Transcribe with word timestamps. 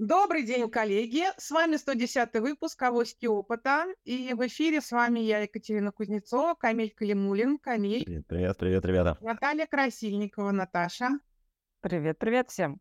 Добрый 0.00 0.44
день, 0.44 0.70
коллеги! 0.70 1.24
С 1.36 1.50
вами 1.50 1.76
110 1.76 2.32
выпуск 2.40 2.82
«Авоськи 2.82 3.26
опыта». 3.26 3.84
И 4.04 4.32
в 4.32 4.46
эфире 4.46 4.80
с 4.80 4.92
вами 4.92 5.20
я, 5.20 5.40
Екатерина 5.40 5.92
Кузнецова, 5.92 6.54
Камиль 6.54 6.94
Калимулин. 6.94 7.58
Камиль. 7.58 8.06
Привет, 8.06 8.26
привет, 8.26 8.56
привет, 8.56 8.84
ребята. 8.86 9.18
Наталья 9.20 9.66
Красильникова, 9.66 10.52
Наташа. 10.52 11.10
Привет, 11.82 12.18
привет 12.18 12.48
всем. 12.48 12.80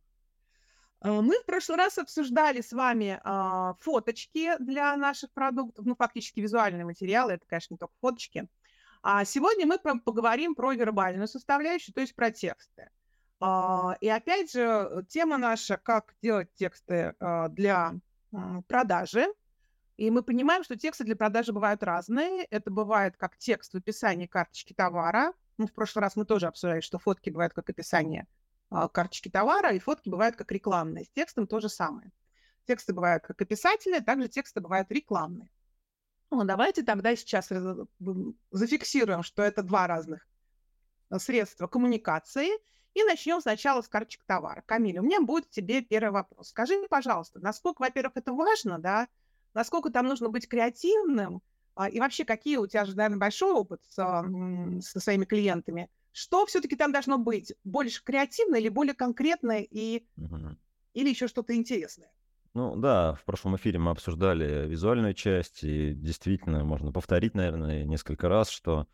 Э, 1.01 1.19
мы 1.19 1.37
в 1.39 1.45
прошлый 1.45 1.77
раз 1.77 1.97
обсуждали 1.97 2.61
с 2.61 2.71
вами 2.71 3.19
э, 3.21 3.73
фоточки 3.81 4.51
для 4.59 4.95
наших 4.95 5.33
продуктов, 5.33 5.85
ну, 5.85 5.97
фактически 5.97 6.39
визуальные 6.39 6.85
материалы, 6.85 7.33
это, 7.33 7.45
конечно, 7.45 7.73
не 7.73 7.79
только 7.79 7.95
фоточки. 7.99 8.47
А 9.03 9.25
сегодня 9.25 9.67
мы 9.67 9.77
поговорим 9.77 10.55
про 10.55 10.71
вербальную 10.71 11.27
составляющую, 11.27 11.93
то 11.93 11.99
есть 11.99 12.15
про 12.15 12.31
тексты. 12.31 12.89
А, 13.39 13.95
и 14.01 14.09
опять 14.09 14.51
же, 14.51 15.05
тема 15.07 15.37
наша, 15.37 15.77
как 15.77 16.13
делать 16.21 16.53
тексты 16.55 17.15
а, 17.19 17.47
для 17.47 17.93
продажи. 18.67 19.27
И 19.97 20.11
мы 20.11 20.23
понимаем, 20.23 20.63
что 20.63 20.77
тексты 20.77 21.03
для 21.03 21.15
продажи 21.15 21.51
бывают 21.51 21.83
разные. 21.83 22.45
Это 22.45 22.69
бывает 22.71 23.17
как 23.17 23.37
текст 23.37 23.73
в 23.73 23.77
описании 23.77 24.27
карточки 24.27 24.73
товара. 24.73 25.33
Ну, 25.57 25.67
в 25.67 25.73
прошлый 25.73 26.01
раз 26.03 26.15
мы 26.15 26.25
тоже 26.25 26.47
обсуждали, 26.47 26.81
что 26.81 26.99
фотки 26.99 27.29
бывают 27.29 27.53
как 27.53 27.69
описание 27.69 28.27
а, 28.69 28.87
карточки 28.87 29.29
товара, 29.29 29.71
и 29.71 29.79
фотки 29.79 30.09
бывают 30.09 30.35
как 30.35 30.51
рекламные. 30.51 31.05
С 31.05 31.09
текстом 31.09 31.47
то 31.47 31.59
же 31.59 31.69
самое. 31.69 32.11
Тексты 32.65 32.93
бывают 32.93 33.23
как 33.23 33.41
описательные, 33.41 34.01
также 34.01 34.27
тексты 34.27 34.61
бывают 34.61 34.91
рекламные. 34.91 35.49
Ну, 36.29 36.43
давайте 36.43 36.83
тогда 36.83 37.15
сейчас 37.15 37.49
зафиксируем, 38.51 39.23
что 39.23 39.41
это 39.41 39.63
два 39.63 39.87
разных 39.87 40.27
средства 41.17 41.67
коммуникации– 41.67 42.49
и 42.99 43.03
начнем 43.03 43.41
сначала 43.41 43.81
с 43.81 43.87
карточек 43.87 44.23
товара. 44.25 44.63
Камиль, 44.65 44.99
у 44.99 45.03
меня 45.03 45.21
будет 45.21 45.45
к 45.45 45.49
тебе 45.49 45.81
первый 45.81 46.11
вопрос. 46.11 46.49
Скажи 46.49 46.77
мне, 46.77 46.87
пожалуйста, 46.87 47.39
насколько, 47.39 47.81
во-первых, 47.81 48.13
это 48.15 48.33
важно, 48.33 48.79
да, 48.79 49.07
насколько 49.53 49.89
там 49.89 50.07
нужно 50.07 50.29
быть 50.29 50.47
креативным, 50.47 51.41
а, 51.75 51.87
и 51.87 51.99
вообще, 51.99 52.25
какие 52.25 52.57
у 52.57 52.67
тебя 52.67 52.85
же, 52.85 52.95
наверное, 52.95 53.19
большой 53.19 53.53
опыт 53.53 53.81
со, 53.87 54.25
со 54.81 54.99
своими 54.99 55.25
клиентами. 55.25 55.89
Что 56.11 56.45
все-таки 56.45 56.75
там 56.75 56.91
должно 56.91 57.17
быть? 57.17 57.53
Больше 57.63 58.03
креативное 58.03 58.59
или 58.59 58.69
более 58.69 58.93
конкретное 58.93 59.61
и, 59.61 60.05
угу. 60.17 60.57
или 60.93 61.09
еще 61.09 61.27
что-то 61.27 61.55
интересное? 61.55 62.11
Ну 62.53 62.75
да, 62.75 63.13
в 63.13 63.23
прошлом 63.23 63.55
эфире 63.55 63.79
мы 63.79 63.91
обсуждали 63.91 64.67
визуальную 64.67 65.13
часть, 65.13 65.63
и 65.63 65.93
действительно 65.93 66.63
можно 66.63 66.91
повторить, 66.91 67.35
наверное, 67.35 67.85
несколько 67.85 68.27
раз, 68.27 68.49
что 68.49 68.79
а, 68.79 68.85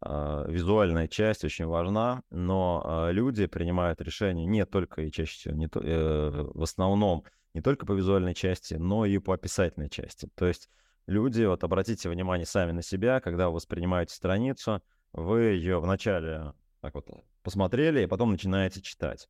визуальная 0.00 1.08
часть 1.08 1.44
очень 1.44 1.66
важна, 1.66 2.22
но 2.30 2.82
а, 2.84 3.10
люди 3.10 3.46
принимают 3.46 4.00
решения 4.00 4.44
не 4.44 4.66
только 4.66 5.02
и 5.02 5.10
чаще 5.10 5.32
всего, 5.32 5.54
не 5.54 5.68
то, 5.68 5.80
э, 5.80 6.50
в 6.54 6.62
основном 6.62 7.24
не 7.54 7.62
только 7.62 7.86
по 7.86 7.92
визуальной 7.92 8.34
части, 8.34 8.74
но 8.74 9.06
и 9.06 9.18
по 9.18 9.32
описательной 9.32 9.88
части. 9.88 10.28
То 10.34 10.46
есть 10.46 10.68
люди, 11.06 11.44
вот 11.44 11.64
обратите 11.64 12.10
внимание 12.10 12.46
сами 12.46 12.72
на 12.72 12.82
себя, 12.82 13.20
когда 13.20 13.48
вы 13.48 13.54
воспринимаете 13.54 14.14
страницу, 14.14 14.82
вы 15.12 15.40
ее 15.42 15.80
вначале 15.80 16.52
так 16.80 16.94
вот 16.94 17.08
посмотрели, 17.42 18.02
и 18.02 18.06
потом 18.06 18.32
начинаете 18.32 18.82
читать. 18.82 19.28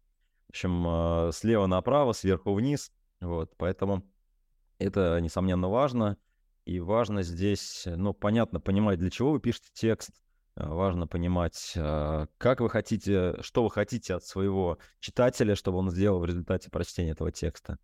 В 0.48 0.50
общем, 0.50 0.84
а, 0.86 1.30
слева 1.32 1.66
направо, 1.66 2.12
сверху 2.12 2.52
вниз. 2.54 2.90
Вот, 3.20 3.52
поэтому 3.56 4.02
это, 4.78 5.20
несомненно, 5.20 5.68
важно. 5.68 6.18
И 6.64 6.80
важно 6.80 7.22
здесь, 7.22 7.84
ну, 7.86 8.12
понятно, 8.12 8.58
понимать, 8.58 8.98
для 8.98 9.10
чего 9.10 9.30
вы 9.30 9.40
пишете 9.40 9.70
текст, 9.72 10.10
Э, 10.10 10.25
важно 10.56 11.06
понимать, 11.06 11.72
э, 11.76 12.26
как 12.38 12.60
вы 12.60 12.70
хотите, 12.70 13.36
что 13.42 13.62
вы 13.62 13.70
хотите 13.70 14.14
от 14.14 14.24
своего 14.24 14.78
читателя, 15.00 15.54
чтобы 15.54 15.78
он 15.78 15.90
сделал 15.90 16.18
в 16.18 16.24
результате 16.24 16.70
прочтения 16.70 17.10
этого 17.10 17.30
текста. 17.30 17.78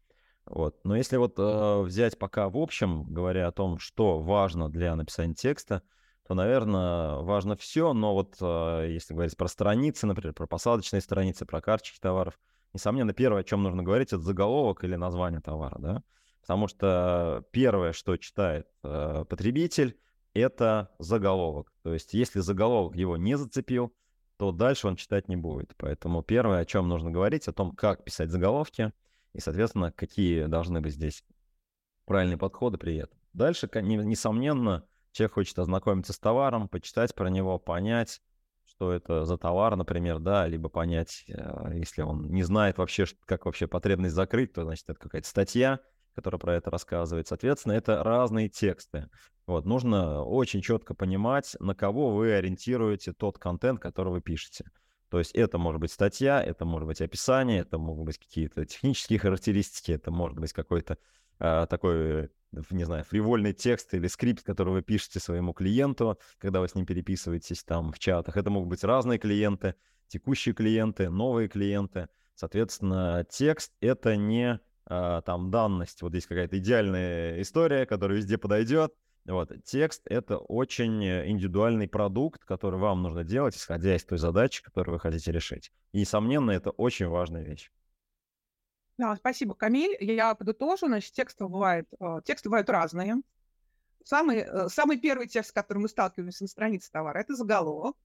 Вот. 0.47 0.77
Но 0.85 0.97
если 0.97 1.19
вот 1.19 1.39
э, 1.39 1.81
взять 1.83 2.19
пока 2.19 2.49
в 2.49 2.57
общем, 2.57 3.05
говоря 3.05 3.47
о 3.47 3.53
том, 3.53 3.79
что 3.79 4.21
важно 4.21 4.71
для 4.71 4.97
написания 4.97 5.35
текста, 5.35 5.83
то, 6.27 6.35
наверное, 6.35 7.17
важно 7.19 7.57
все, 7.57 7.93
но 7.93 8.15
вот 8.15 8.37
если 8.41 9.13
говорить 9.13 9.37
про 9.37 9.49
страницы, 9.49 10.07
например, 10.07 10.33
про 10.33 10.47
посадочные 10.47 11.01
страницы, 11.01 11.45
про 11.45 11.61
карточки 11.61 11.99
товаров, 11.99 12.39
несомненно, 12.73 13.13
первое, 13.13 13.41
о 13.41 13.45
чем 13.45 13.65
нужно 13.65 13.83
говорить, 13.83 14.13
это 14.13 14.23
заголовок 14.23 14.85
или 14.85 14.95
название 14.95 15.41
товара, 15.41 15.77
да, 15.81 16.03
потому 16.41 16.69
что 16.69 17.45
первое, 17.51 17.93
что 17.93 18.17
читает 18.19 18.69
потребитель, 18.83 19.99
это 20.35 20.91
заголовок. 20.99 21.73
То 21.83 21.93
есть 21.93 22.15
если 22.15 22.41
заголовок 22.41 22.97
его 22.97 23.17
не 23.17 23.37
зацепил, 23.37 23.95
то 24.37 24.51
дальше 24.51 24.89
он 24.89 24.97
читать 24.97 25.29
не 25.29 25.37
будет. 25.37 25.75
Поэтому 25.77 26.23
первое, 26.23 26.61
о 26.61 26.65
чем 26.65 26.89
нужно 26.89 27.11
говорить, 27.11 27.47
о 27.49 27.53
том, 27.53 27.73
как 27.77 28.05
писать 28.05 28.31
заголовки 28.31 28.93
и, 29.33 29.41
соответственно, 29.41 29.93
какие 29.93 30.47
должны 30.47 30.81
быть 30.81 30.95
здесь 30.95 31.25
правильные 32.07 32.39
подходы 32.39 32.79
при 32.79 32.97
этом. 32.97 33.19
Дальше, 33.33 33.69
несомненно, 33.73 34.85
человек 35.13 35.35
хочет 35.35 35.59
ознакомиться 35.59 36.13
с 36.13 36.19
товаром, 36.19 36.69
почитать 36.69 37.15
про 37.15 37.29
него, 37.29 37.59
понять, 37.59 38.21
что 38.65 38.93
это 38.93 39.25
за 39.25 39.39
товар, 39.39 39.77
например, 39.77 40.19
да, 40.19 40.47
либо 40.47 40.69
понять, 40.69 41.25
э, 41.29 41.73
если 41.75 42.03
он 42.03 42.31
не 42.31 42.43
знает 42.43 42.79
вообще, 42.79 43.07
как 43.25 43.47
вообще 43.47 43.67
потребность 43.67 44.15
закрыть, 44.15 44.53
то, 44.53 44.65
значит, 44.65 44.89
это 44.89 44.99
какая-то 44.99 45.29
статья, 45.29 45.81
которая 46.15 46.39
про 46.39 46.55
это 46.55 46.71
рассказывает. 46.71 47.29
Соответственно, 47.29 47.73
это 47.73 48.03
разные 48.03 48.49
тексты. 48.49 49.09
Вот, 49.47 49.67
нужно 49.67 50.23
очень 50.23 50.61
четко 50.61 50.95
понимать, 50.95 51.57
на 51.59 51.75
кого 51.75 52.15
вы 52.15 52.33
ориентируете 52.33 53.13
тот 53.13 53.39
контент, 53.39 53.81
который 53.81 54.13
вы 54.13 54.21
пишете. 54.21 54.71
То 55.09 55.19
есть 55.19 55.33
это 55.33 55.59
может 55.59 55.81
быть 55.81 55.91
статья, 55.91 56.43
это 56.43 56.65
может 56.65 56.87
быть 56.87 57.03
описание, 57.03 57.61
это 57.61 57.77
могут 57.77 58.07
быть 58.07 58.19
какие-то 58.19 58.65
технические 58.65 59.19
характеристики, 59.19 59.93
это 59.93 60.11
может 60.11 60.39
быть 60.39 60.53
какой-то 60.53 60.97
э, 61.39 61.67
такой, 61.69 62.31
не 62.71 62.85
знаю, 62.85 63.05
фривольный 63.05 63.53
текст 63.53 63.93
или 63.95 64.07
скрипт, 64.07 64.43
который 64.43 64.73
вы 64.73 64.83
пишете 64.83 65.21
своему 65.21 65.53
клиенту, 65.53 66.19
когда 66.39 66.61
вы 66.61 66.69
с 66.69 66.75
ним 66.75 66.87
переписываетесь 66.87 67.65
там 67.65 67.93
в 67.93 67.99
чатах. 67.99 68.37
Это 68.37 68.49
могут 68.49 68.71
быть 68.71 68.85
разные 68.85 69.19
клиенты, 69.19 69.75
текущие 70.07 70.55
клиенты, 70.55 71.11
новые 71.11 71.49
клиенты. 71.49 72.09
Соответственно, 72.35 73.27
текст— 73.29 73.73
это 73.81 74.17
не 74.17 74.61
э, 74.87 75.23
там 75.27 75.51
данность, 75.51 76.01
вот 76.01 76.13
здесь 76.13 76.27
какая-то 76.27 76.57
идеальная 76.59 77.43
история, 77.43 77.85
которая 77.87 78.17
везде 78.17 78.39
подойдет, 78.39 78.95
вот. 79.25 79.53
Текст— 79.65 80.03
это 80.07 80.39
очень 80.39 81.05
э, 81.05 81.29
индивидуальный 81.29 81.87
продукт, 81.87 82.45
который 82.45 82.81
вам 82.81 83.03
нужно 83.03 83.23
делать, 83.23 83.57
исходя 83.57 83.95
из 83.95 84.05
той 84.05 84.19
задачи, 84.19 84.63
которую 84.63 84.95
вы 84.95 85.01
хотите 85.01 85.31
решить. 85.31 85.73
И, 85.93 86.01
несомненно, 86.01 86.51
это 86.51 86.71
очень 86.71 87.07
важная 87.07 87.43
вещь. 87.43 87.71
Да, 88.99 89.15
спасибо, 89.17 89.55
Камиль. 89.55 89.97
Я 90.01 90.35
подытожу. 90.35 90.89
Значит, 90.89 91.13
тексты 91.13 91.47
бывают, 91.47 91.89
э, 92.01 92.21
тексты 92.25 92.49
бывают 92.49 92.69
разные. 92.69 93.17
Самый, 94.05 94.39
э, 94.39 94.69
самый 94.69 94.99
первый 94.99 95.29
текст, 95.29 95.51
с 95.51 95.53
которым 95.53 95.83
мы 95.83 95.89
сталкиваемся 95.89 96.43
на 96.43 96.49
странице 96.49 96.91
товара, 96.91 97.21
это 97.21 97.37
заголовок. 97.37 97.97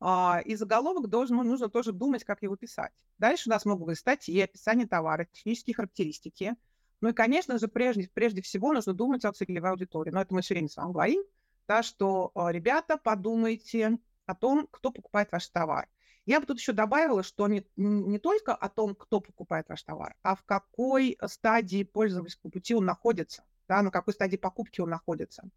А, 0.00 0.42
и 0.44 0.54
заголовок 0.54 1.08
должен, 1.08 1.36
ну, 1.36 1.42
нужно 1.42 1.70
тоже 1.70 1.92
думать, 1.92 2.22
как 2.22 2.42
его 2.42 2.54
писать. 2.54 2.92
Дальше 3.16 3.48
у 3.48 3.52
нас 3.52 3.64
могут 3.64 3.86
быть 3.86 3.98
статьи, 3.98 4.40
описание 4.40 4.86
товара, 4.86 5.26
технические 5.32 5.74
характеристики– 5.74 6.54
ну 7.00 7.10
и, 7.10 7.12
конечно 7.12 7.58
же, 7.58 7.68
прежде, 7.68 8.08
прежде 8.12 8.42
всего 8.42 8.72
нужно 8.72 8.92
думать 8.92 9.24
о 9.24 9.32
целевой 9.32 9.70
аудитории. 9.70 10.10
Но 10.10 10.20
это 10.20 10.34
мы 10.34 10.42
все 10.42 10.54
время 10.54 10.68
с 10.68 10.76
вами 10.76 10.92
говорим, 10.92 11.22
да, 11.68 11.82
что, 11.82 12.32
а, 12.34 12.50
ребята, 12.50 12.96
подумайте 12.96 13.98
о 14.26 14.34
том, 14.34 14.66
кто 14.70 14.90
покупает 14.90 15.30
ваш 15.30 15.48
товар. 15.48 15.88
Я 16.26 16.40
бы 16.40 16.46
тут 16.46 16.58
еще 16.58 16.72
добавила, 16.72 17.22
что 17.22 17.48
не, 17.48 17.66
не 17.76 18.18
только 18.18 18.54
о 18.54 18.68
том, 18.68 18.94
кто 18.94 19.20
покупает 19.20 19.68
ваш 19.68 19.82
товар, 19.82 20.14
а 20.22 20.34
в 20.34 20.44
какой 20.44 21.16
стадии 21.26 21.84
пользовательского 21.84 22.50
пути 22.50 22.74
он 22.74 22.84
находится, 22.84 23.44
да, 23.66 23.80
на 23.80 23.90
какой 23.90 24.12
стадии 24.12 24.36
покупки 24.36 24.80
он 24.80 24.90
находится. 24.90 25.48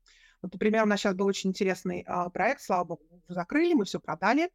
Вот, 0.42 0.54
например, 0.54 0.84
у 0.84 0.86
нас 0.86 1.00
сейчас 1.00 1.16
был 1.16 1.26
очень 1.26 1.50
интересный 1.50 2.06
а, 2.08 2.30
проект, 2.30 2.62
слава 2.62 2.86
богу, 2.86 3.04
закрыли, 3.28 3.74
мы 3.74 3.86
все 3.86 4.00
продали, 4.00 4.50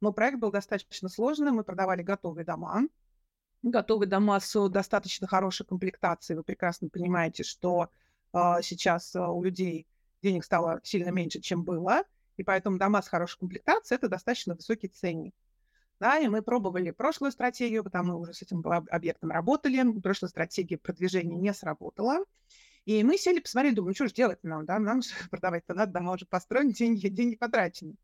но 0.00 0.12
проект 0.12 0.38
был 0.38 0.52
достаточно 0.52 1.08
сложный, 1.08 1.50
мы 1.50 1.64
продавали 1.64 2.02
готовые 2.02 2.44
дома, 2.44 2.82
готовые 3.62 4.08
дома 4.08 4.40
с 4.40 4.68
достаточно 4.68 5.26
хорошей 5.26 5.66
комплектацией. 5.66 6.36
Вы 6.36 6.44
прекрасно 6.44 6.88
понимаете, 6.88 7.42
что 7.42 7.90
э, 8.32 8.38
сейчас 8.62 9.14
э, 9.14 9.20
у 9.20 9.42
людей 9.42 9.86
денег 10.22 10.44
стало 10.44 10.80
сильно 10.82 11.10
меньше, 11.10 11.40
чем 11.40 11.64
было, 11.64 12.04
и 12.36 12.44
поэтому 12.44 12.78
дома 12.78 13.02
с 13.02 13.08
хорошей 13.08 13.38
комплектацией– 13.38 13.96
это 13.98 14.08
достаточно 14.08 14.54
высокий 14.54 14.88
ценник. 14.88 15.34
Да, 16.00 16.18
и 16.18 16.28
мы 16.28 16.42
пробовали 16.42 16.92
прошлую 16.92 17.32
стратегию, 17.32 17.82
потому 17.82 18.12
мы 18.12 18.20
уже 18.20 18.32
с 18.32 18.42
этим 18.42 18.64
объектом 18.64 19.30
работали, 19.32 20.00
прошлая 20.00 20.28
стратегия 20.28 20.78
продвижения 20.78 21.34
не 21.34 21.52
сработала. 21.52 22.24
И 22.84 23.02
мы 23.02 23.18
сели, 23.18 23.40
посмотрели, 23.40 23.74
думали, 23.74 23.94
что 23.94 24.06
же 24.06 24.14
делать 24.14 24.42
нам, 24.44 24.64
да, 24.64 24.78
нам 24.78 25.02
же 25.02 25.10
продавать-то 25.30 25.74
надо, 25.74 25.92
дома 25.92 26.12
уже 26.12 26.24
построены, 26.24 26.72
деньги, 26.72 27.08
деньги 27.08 27.34
потрачены. 27.34 27.96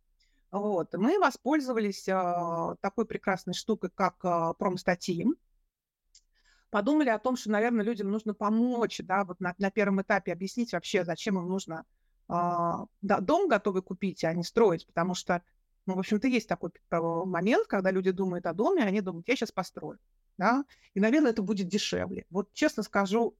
Вот. 0.55 0.95
Мы 0.95 1.19
воспользовались 1.19 2.07
э, 2.07 2.77
такой 2.81 3.07
прекрасной 3.07 3.55
штукой, 3.55 3.91
как 3.93 4.25
э, 4.25 4.55
промстатьи 4.57 5.27
подумали 6.71 7.09
о 7.09 7.19
том, 7.19 7.37
что, 7.37 7.51
наверное, 7.51 7.85
людям 7.85 8.09
нужно 8.09 8.35
помочь, 8.35 9.01
да, 9.03 9.25
вот 9.25 9.41
на, 9.41 9.57
на 9.59 9.73
первом 9.73 10.03
этапе 10.03 10.33
объяснить 10.33 10.73
вообще, 10.73 11.05
зачем 11.05 11.39
им 11.39 11.49
нужно 11.49 11.85
э, 12.29 12.33
да, 13.03 13.21
дом 13.21 13.49
готовый 13.49 13.83
купить, 13.83 14.23
а 14.23 14.33
не 14.33 14.45
строить, 14.45 14.87
потому 14.87 15.17
что, 15.17 15.43
ну, 15.87 15.97
в 15.97 15.99
общем-то, 15.99 16.29
есть 16.29 16.49
такой 16.49 16.71
момент, 16.93 17.67
когда 17.67 17.91
люди 17.91 18.13
думают 18.13 18.47
о 18.47 18.53
доме, 18.53 18.85
они 18.85 19.01
думают, 19.01 19.27
я 19.27 19.35
сейчас 19.35 19.51
построю. 19.51 19.99
да, 20.39 20.65
и, 20.95 21.01
наверное, 21.01 21.33
это 21.33 21.43
будет 21.43 21.67
дешевле. 21.67 22.27
Вот 22.31 22.53
честно 22.53 22.85
скажу, 22.85 23.37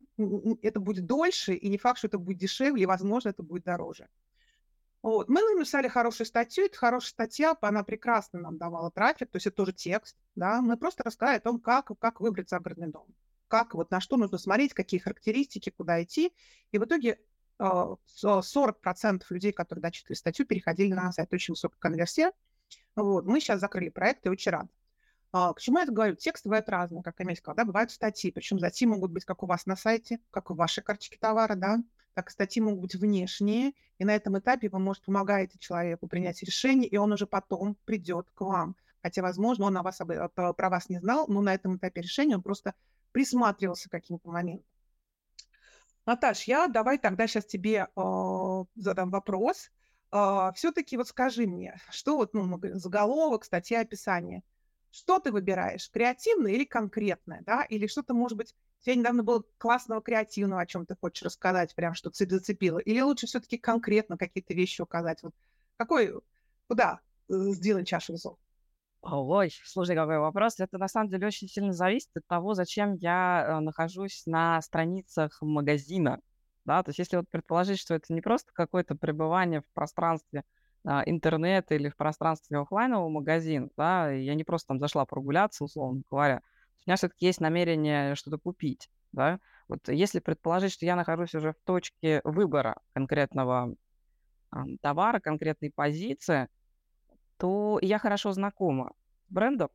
это 0.63 0.81
будет 0.81 1.07
дольше, 1.07 1.55
и 1.55 1.69
не 1.69 1.79
факт, 1.79 1.99
что 1.99 2.09
это 2.09 2.19
будет 2.19 2.39
дешевле, 2.39 2.83
и, 2.83 2.87
возможно, 2.87 3.29
это 3.29 3.45
будет 3.45 3.63
дороже. 3.63 4.09
Вот. 5.05 5.29
Мы 5.29 5.43
написали 5.43 5.87
хорошую 5.87 6.27
статью, 6.27 6.65
это 6.65 6.79
хорошая 6.79 7.11
статья, 7.11 7.55
она 7.61 7.85
прекрасно 7.85 8.41
нам 8.41 8.57
давала 8.57 8.91
трафик, 8.91 9.31
то 9.31 9.37
есть 9.37 9.47
это 9.47 9.57
тоже 9.57 9.75
текст, 9.75 10.17
да, 10.35 10.63
мы 10.63 10.79
просто 10.79 11.03
рассказали 11.05 11.37
о 11.37 11.41
том, 11.41 11.61
как, 11.61 11.91
как 11.99 12.23
выбрать 12.23 12.49
загородный 12.49 12.91
дом, 12.91 13.07
как, 13.49 13.75
вот 13.75 13.91
на 13.91 14.01
что 14.01 14.17
нужно 14.17 14.39
смотреть, 14.39 14.73
какие 14.73 14.99
характеристики, 14.99 15.69
куда 15.69 16.03
идти, 16.03 16.33
и 16.73 16.79
в 16.79 16.87
итоге 16.87 17.19
40% 17.61 17.61
а, 17.61 19.35
людей, 19.35 19.53
которые 19.53 19.83
дочитали 19.83 20.17
статью, 20.17 20.47
переходили 20.47 20.95
на 20.95 21.13
сайт, 21.13 21.31
очень 21.35 21.53
высокая 21.53 21.79
конверсия, 21.81 22.33
вот, 22.97 23.27
мы 23.27 23.41
сейчас 23.41 23.61
закрыли 23.61 23.91
проект 23.91 24.25
и 24.25 24.31
очень 24.31 24.53
рады. 24.53 24.71
А, 25.33 25.53
к 25.53 25.61
чему 25.61 25.81
я 25.81 25.83
это 25.83 25.93
говорю? 25.93 26.15
Тексты 26.15 26.49
бывают 26.49 26.71
разные, 26.71 27.03
как 27.03 27.21
Эмиль 27.21 27.37
сказал, 27.37 27.57
да, 27.57 27.67
бывают 27.67 27.91
статьи, 27.91 28.31
причем 28.31 28.57
статьи 28.57 28.87
могут 28.87 29.11
быть 29.11 29.27
как 29.27 29.43
у 29.43 29.47
вас 29.47 29.67
на 29.67 29.77
сайте, 29.77 30.21
как 30.31 30.49
в 30.49 30.55
вашей 30.55 30.83
карточке 30.83 31.19
товара, 31.21 31.57
да, 31.57 31.77
так 32.15 32.31
статьи 32.31 32.63
могут 32.63 32.81
быть 32.81 32.95
внешние, 32.95 33.73
и 33.99 34.05
на 34.05 34.15
этом 34.15 34.39
этапе 34.39 34.69
вы, 34.69 34.79
может, 34.79 35.05
помогаете 35.05 35.59
человеку 35.59 36.07
принять 36.07 36.43
решение, 36.43 36.89
и 36.89 36.97
он 36.97 37.13
уже 37.13 37.27
потом 37.27 37.77
придет 37.85 38.29
к 38.35 38.41
вам. 38.41 38.77
Хотя, 39.03 39.23
возможно, 39.23 39.67
он 39.67 39.77
о 39.77 39.83
вас, 39.83 39.99
про 39.99 40.71
вас 40.71 40.89
не 40.89 40.99
знал, 40.99 41.27
но 41.29 41.43
на 41.43 41.55
этом 41.55 41.77
этапе 41.77 42.01
решения 42.01 42.37
он 42.37 42.43
просто 42.43 42.75
присматривался 43.13 43.89
к 43.89 43.93
каким-то 43.93 44.31
моментам. 44.31 44.67
Наташ, 46.07 46.45
я 46.45 46.69
давай 46.69 46.99
тогда 46.99 47.27
сейчас 47.27 47.47
тебе 47.47 47.89
э, 47.95 48.65
задам 48.75 49.11
вопрос. 49.11 49.71
Э, 50.13 50.53
все-таки 50.55 50.97
вот 50.97 51.09
скажи 51.09 51.47
мне, 51.47 51.81
что 51.91 52.17
вот, 52.17 52.35
ну, 52.35 52.61
заголовок, 52.75 53.45
статья, 53.45 53.81
описание– 53.81 54.43
что 54.95 55.19
ты 55.19 55.33
выбираешь, 55.33 55.91
креативное 55.91 56.53
или 56.53 56.65
конкретное, 56.65 57.43
да, 57.45 57.65
или 57.65 57.89
что-то, 57.89 58.15
может 58.15 58.39
быть, 58.39 58.55
у 58.81 58.85
тебя 58.85 58.95
недавно 58.95 59.25
было 59.25 59.45
классного 59.59 60.01
креативного, 60.01 60.61
о 60.61 60.67
чем 60.67 60.87
ты 60.87 60.95
хочешь 60.95 61.25
рассказать, 61.25 61.75
прям 61.75 61.95
что 61.95 62.11
цепь 62.11 62.31
зацепило, 62.31 62.79
или 62.79 63.01
лучше 63.01 63.27
все-таки 63.27 63.59
конкретно 63.59 64.17
какие-то 64.17 64.55
вещи 64.55 64.83
указать, 64.83 65.21
вот 65.25 65.35
какой, 65.79 66.15
куда 66.69 67.01
э, 67.29 67.35
сделать 67.51 67.89
чашу 67.89 68.13
весов? 68.13 68.39
Ой, 69.03 69.51
слушай, 69.65 69.97
какой 69.97 70.19
вопрос. 70.19 70.61
Это 70.61 70.79
на 70.79 70.87
самом 70.87 71.11
деле 71.11 71.27
очень 71.27 71.49
сильно 71.49 71.73
зависит 71.73 72.11
от 72.15 72.27
того, 72.29 72.55
зачем 72.55 72.95
я 72.95 73.45
э, 73.47 73.61
нахожусь 73.61 74.23
на 74.27 74.63
страницах 74.63 75.37
магазина. 75.43 76.21
Да, 76.65 76.83
то 76.85 76.91
есть 76.91 77.01
если 77.01 77.17
вот 77.17 77.29
предположить, 77.29 77.81
что 77.81 77.95
это 77.95 78.15
не 78.15 78.21
просто 78.21 78.53
какое-то 78.55 78.95
пребывание 78.95 79.61
в 79.61 79.69
пространстве, 79.75 80.45
а, 80.85 81.03
интернета 81.07 81.75
или 81.75 81.89
в 81.89 81.97
пространстве 81.97 82.59
офлайнового 82.59 83.09
магазина, 83.09 83.69
да, 83.77 84.11
я 84.11 84.35
не 84.35 84.45
просто 84.45 84.69
там 84.69 84.81
зашла 84.81 85.05
прогуляться, 85.07 85.65
условно 85.65 86.03
говоря, 86.11 86.43
у 86.87 86.91
меня 86.91 86.97
все-таки 86.97 87.27
есть 87.27 87.41
намерение 87.41 88.15
что-то 88.15 88.39
купить, 88.39 88.91
да. 89.13 89.41
Вот 89.69 89.89
если 89.89 90.21
предположить, 90.21 90.73
что 90.73 90.85
я 90.87 90.97
нахожусь 90.97 91.35
уже 91.35 91.53
в 91.53 91.57
точке 91.65 92.21
выбора 92.25 92.77
конкретного 92.93 93.75
товара, 94.81 95.21
конкретной 95.21 95.71
позиции, 95.71 96.49
то 97.39 97.79
я 97.83 97.99
хорошо 97.99 98.33
знакома 98.33 98.93
с 99.29 99.33
брендом, 99.33 99.71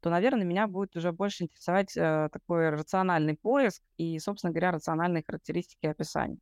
то, 0.00 0.10
наверное, 0.10 0.44
меня 0.44 0.66
будет 0.68 0.96
уже 0.96 1.12
больше 1.12 1.44
интересовать 1.44 1.96
э, 1.96 2.28
такой 2.32 2.70
рациональный 2.70 3.36
поиск 3.36 3.82
и, 3.96 4.18
собственно 4.18 4.52
говоря, 4.52 4.72
рациональные 4.72 5.24
характеристики 5.26 5.86
описания. 5.86 6.38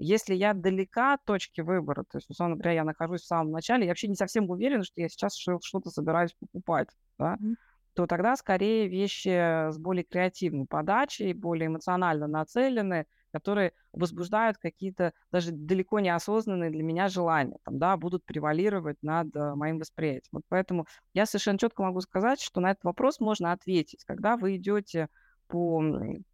Если 0.00 0.34
я 0.34 0.54
далека 0.54 1.14
от 1.14 1.24
точки 1.24 1.60
выбора, 1.60 2.04
то 2.10 2.18
есть, 2.18 2.30
условно 2.30 2.56
говоря, 2.56 2.72
я 2.72 2.84
нахожусь 2.84 3.22
в 3.22 3.26
самом 3.26 3.52
начале, 3.52 3.84
я 3.84 3.90
вообще 3.90 4.08
не 4.08 4.14
совсем 4.14 4.48
уверена, 4.48 4.82
что 4.82 5.00
я 5.00 5.08
сейчас 5.08 5.36
что-то 5.36 5.90
собираюсь 5.90 6.34
покупать, 6.40 6.88
да, 7.18 7.34
mm-hmm. 7.34 7.54
то 7.94 8.06
тогда 8.06 8.36
скорее 8.36 8.88
вещи 8.88 9.28
с 9.70 9.78
более 9.78 10.04
креативной 10.04 10.66
подачей, 10.66 11.32
более 11.34 11.66
эмоционально 11.66 12.26
нацелены, 12.26 13.06
которые 13.32 13.72
возбуждают 13.92 14.58
какие-то 14.58 15.12
даже 15.30 15.52
далеко 15.52 16.00
неосознанные 16.00 16.70
для 16.70 16.82
меня 16.82 17.08
желания, 17.08 17.58
там, 17.64 17.78
да, 17.78 17.96
будут 17.96 18.24
превалировать 18.24 18.96
над 19.02 19.34
э, 19.36 19.54
моим 19.54 19.78
восприятием. 19.78 20.30
Вот 20.32 20.42
поэтому 20.48 20.86
я 21.14 21.26
совершенно 21.26 21.58
четко 21.58 21.82
могу 21.82 22.00
сказать, 22.00 22.40
что 22.40 22.60
на 22.60 22.72
этот 22.72 22.84
вопрос 22.84 23.20
можно 23.20 23.52
ответить, 23.52 24.04
когда 24.04 24.36
вы 24.36 24.56
идете 24.56 25.08
по 25.46 25.82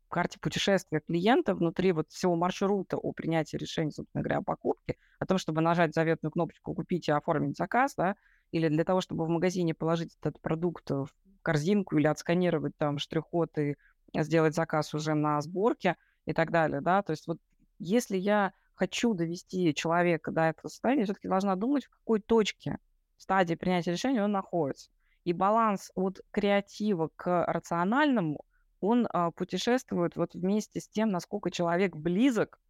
карте 0.08 0.38
путешествия 0.40 1.00
клиента 1.00 1.54
внутри 1.54 1.92
вот 1.92 2.10
всего 2.10 2.36
маршрута 2.36 2.96
о 2.96 3.12
принятии 3.12 3.56
решения, 3.56 3.90
собственно 3.90 4.22
говоря, 4.22 4.38
о 4.38 4.42
покупке, 4.42 4.96
о 5.18 5.26
том, 5.26 5.38
чтобы 5.38 5.60
нажать 5.60 5.94
заветную 5.94 6.32
кнопочку 6.32 6.74
«Купить» 6.74 7.08
и 7.08 7.12
оформить 7.12 7.56
заказ, 7.56 7.94
да, 7.96 8.16
или 8.52 8.68
для 8.68 8.84
того, 8.84 9.00
чтобы 9.00 9.24
в 9.24 9.28
магазине 9.28 9.74
положить 9.74 10.16
этот 10.20 10.40
продукт 10.40 10.90
в 10.90 11.08
корзинку 11.42 11.96
или 11.96 12.06
отсканировать 12.06 12.76
там 12.76 12.98
штрих-код 12.98 13.58
и 13.58 13.76
сделать 14.14 14.54
заказ 14.54 14.94
уже 14.94 15.14
на 15.14 15.40
сборке 15.40 15.96
и 16.24 16.32
так 16.32 16.50
далее, 16.50 16.80
да, 16.80 17.02
то 17.02 17.12
есть 17.12 17.26
вот 17.26 17.38
если 17.78 18.16
я 18.16 18.52
хочу 18.74 19.14
довести 19.14 19.74
человека 19.74 20.30
до 20.30 20.42
этого 20.42 20.68
состояния, 20.68 21.00
я 21.00 21.04
все-таки 21.06 21.28
должна 21.28 21.56
думать, 21.56 21.84
в 21.84 21.90
какой 21.90 22.20
точке 22.20 22.78
стадии 23.16 23.54
принятия 23.54 23.92
решения 23.92 24.22
он 24.22 24.32
находится. 24.32 24.90
И 25.24 25.32
баланс 25.32 25.90
от 25.94 26.20
креатива 26.30 27.10
к 27.16 27.44
рациональному– 27.46 28.44
он 28.86 29.08
а, 29.12 29.30
путешествует 29.30 30.16
вот 30.16 30.34
вместе 30.34 30.80
с 30.80 30.88
тем, 30.88 31.10
насколько 31.10 31.50
человек 31.50 31.96
близок 31.96 32.60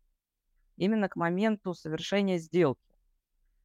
именно 0.76 1.08
к 1.08 1.16
моменту 1.16 1.74
совершения 1.74 2.38
сделки. 2.38 2.80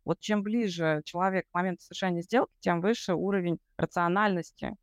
Вот 0.03 0.19
чем 0.19 0.43
ближе 0.43 1.01
человек 1.05 1.47
к 1.49 1.53
моменту 1.53 1.83
совершения 1.83 2.21
сделки, 2.21 2.51
тем 2.59 2.81
выше 2.81 3.13
уровень 3.13 3.59
рациональности 3.77 4.75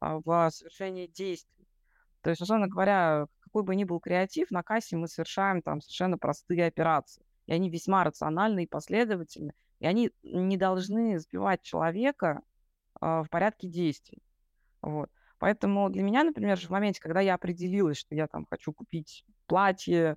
а, 0.00 0.18
в 0.24 0.50
совершении 0.50 1.06
действий. 1.06 1.66
То 2.22 2.30
есть, 2.30 2.40
условно 2.40 2.68
говоря, 2.68 3.26
какой 3.40 3.64
бы 3.64 3.76
ни 3.76 3.84
был 3.84 4.00
креатив, 4.00 4.50
на 4.50 4.62
кассе 4.62 4.96
мы 4.96 5.08
совершаем 5.08 5.60
там 5.62 5.80
совершенно 5.80 6.18
простые 6.18 6.66
операции. 6.66 7.24
И 7.46 7.52
они 7.52 7.68
весьма 7.68 8.04
рациональны 8.04 8.64
и 8.64 8.68
последовательны. 8.68 9.52
И 9.80 9.86
они 9.86 10.10
не 10.22 10.56
должны 10.56 11.18
сбивать 11.18 11.62
человека 11.62 12.42
а, 13.00 13.24
в 13.24 13.28
порядке 13.28 13.68
действий. 13.68 14.22
Вот. 14.80 15.10
Поэтому 15.42 15.90
для 15.90 16.04
меня, 16.04 16.22
например, 16.22 16.56
в 16.56 16.70
моменте, 16.70 17.00
когда 17.00 17.18
я 17.18 17.34
определилась, 17.34 17.96
что 17.96 18.14
я 18.14 18.28
там 18.28 18.46
хочу 18.48 18.72
купить 18.72 19.24
платье, 19.48 20.16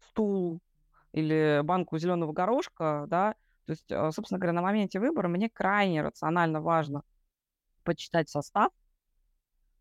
стул 0.00 0.60
или 1.12 1.60
банку 1.62 1.96
зеленого 1.96 2.32
горошка, 2.32 3.04
да, 3.06 3.36
то 3.66 3.70
есть, 3.70 3.92
а, 3.92 4.10
собственно 4.10 4.40
говоря, 4.40 4.52
на 4.52 4.62
моменте 4.62 4.98
выбора 4.98 5.28
мне 5.28 5.48
крайне 5.48 6.02
рационально 6.02 6.60
важно 6.60 7.04
почитать 7.84 8.28
состав, 8.28 8.72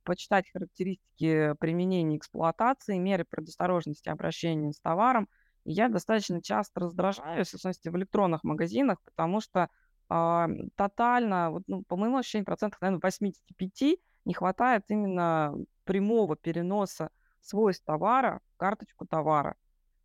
почитать 0.03 0.51
характеристики 0.51 1.55
применения 1.59 2.17
эксплуатации, 2.17 2.99
меры 2.99 3.25
предосторожности 3.25 4.09
обращения 4.09 4.73
с 4.73 4.79
товаром. 4.79 5.27
И 5.63 5.71
я 5.71 5.89
достаточно 5.89 6.39
часто 6.39 6.81
раздражаюсь, 6.81 7.47
в 7.47 7.51
частности, 7.53 7.89
в 7.89 7.97
электронных 7.97 8.43
магазинах, 8.43 9.01
потому 9.01 9.41
что 9.41 9.69
э, 10.11 10.47
тотально, 10.75 11.49
вот, 11.49 11.63
ну, 11.65 11.81
по 11.81 11.97
моему 11.97 12.17
ощущению, 12.17 12.45
процентов, 12.45 12.79
наверное, 12.79 13.01
85 13.01 13.97
не 14.25 14.33
хватает 14.33 14.85
именно 14.89 15.55
прямого 15.83 16.35
переноса 16.35 17.09
свойств 17.41 17.85
товара 17.85 18.39
в 18.53 18.57
карточку 18.57 19.05
товара. 19.05 19.55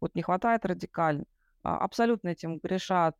Вот 0.00 0.14
не 0.14 0.22
хватает 0.22 0.64
радикально. 0.64 1.24
А, 1.62 1.78
абсолютно 1.78 2.28
этим 2.28 2.58
грешат 2.58 3.18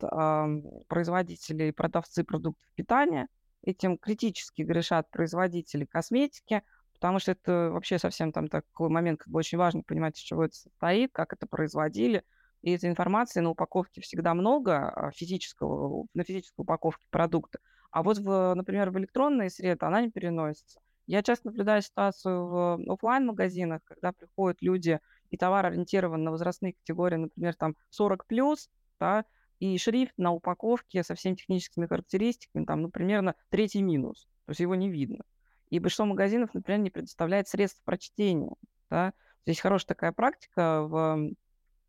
производители 0.87 1.65
и 1.65 1.71
продавцы 1.71 2.23
продуктов 2.23 2.67
питания, 2.75 3.27
этим 3.63 3.97
критически 3.97 4.61
грешат 4.61 5.09
производители 5.09 5.85
косметики, 5.85 6.63
потому 6.93 7.19
что 7.19 7.31
это 7.31 7.69
вообще 7.71 7.99
совсем 7.99 8.31
там 8.31 8.47
такой 8.47 8.89
момент, 8.89 9.19
как 9.19 9.29
бы 9.29 9.39
очень 9.39 9.57
важно 9.57 9.83
понимать, 9.83 10.17
из 10.17 10.21
чего 10.21 10.45
это 10.45 10.55
состоит, 10.55 11.11
как 11.13 11.33
это 11.33 11.47
производили. 11.47 12.23
И 12.61 12.71
этой 12.71 12.89
информации 12.89 13.39
на 13.39 13.51
упаковке 13.51 14.01
всегда 14.01 14.33
много, 14.33 14.89
а, 14.89 15.11
физического, 15.11 16.07
на 16.13 16.23
физической 16.23 16.61
упаковке 16.61 17.05
продукта. 17.09 17.59
А 17.91 18.03
вот, 18.03 18.17
в, 18.17 18.53
например, 18.53 18.91
в 18.91 18.97
электронные 18.97 19.49
среды 19.49 19.85
она 19.85 20.01
не 20.01 20.11
переносится. 20.11 20.79
Я 21.09 21.23
часто 21.23 21.47
наблюдаю 21.47 21.81
ситуацию 21.81 22.45
в 22.45 22.79
офлайн 22.87 23.25
магазинах 23.25 23.81
когда 23.83 24.11
приходят 24.11 24.61
люди 24.61 24.99
и 25.31 25.37
товар 25.37 25.65
ориентирован 25.65 26.23
на 26.23 26.29
возрастные 26.29 26.73
категории, 26.73 27.15
например, 27.15 27.55
там 27.55 27.75
40 27.89 28.27
плюс, 28.27 28.69
да, 28.99 29.25
и 29.59 29.75
шрифт 29.79 30.13
на 30.17 30.31
упаковке 30.31 31.03
со 31.03 31.15
всеми 31.15 31.33
техническими 31.33 31.87
характеристиками, 31.87 32.63
там, 32.63 32.83
ну, 32.83 32.91
примерно 32.91 33.33
третий 33.49 33.81
минус, 33.81 34.27
то 34.45 34.51
есть 34.51 34.59
его 34.59 34.75
не 34.75 34.87
видно. 34.87 35.23
И 35.71 35.79
большинство 35.79 36.05
магазинов, 36.05 36.53
например, 36.53 36.79
не 36.79 36.91
предоставляет 36.91 37.47
средств 37.47 37.81
прочтения. 37.83 38.53
Да. 38.91 39.13
Здесь 39.47 39.61
хорошая 39.61 39.87
такая 39.87 40.11
практика 40.11 40.83
в 40.83 41.31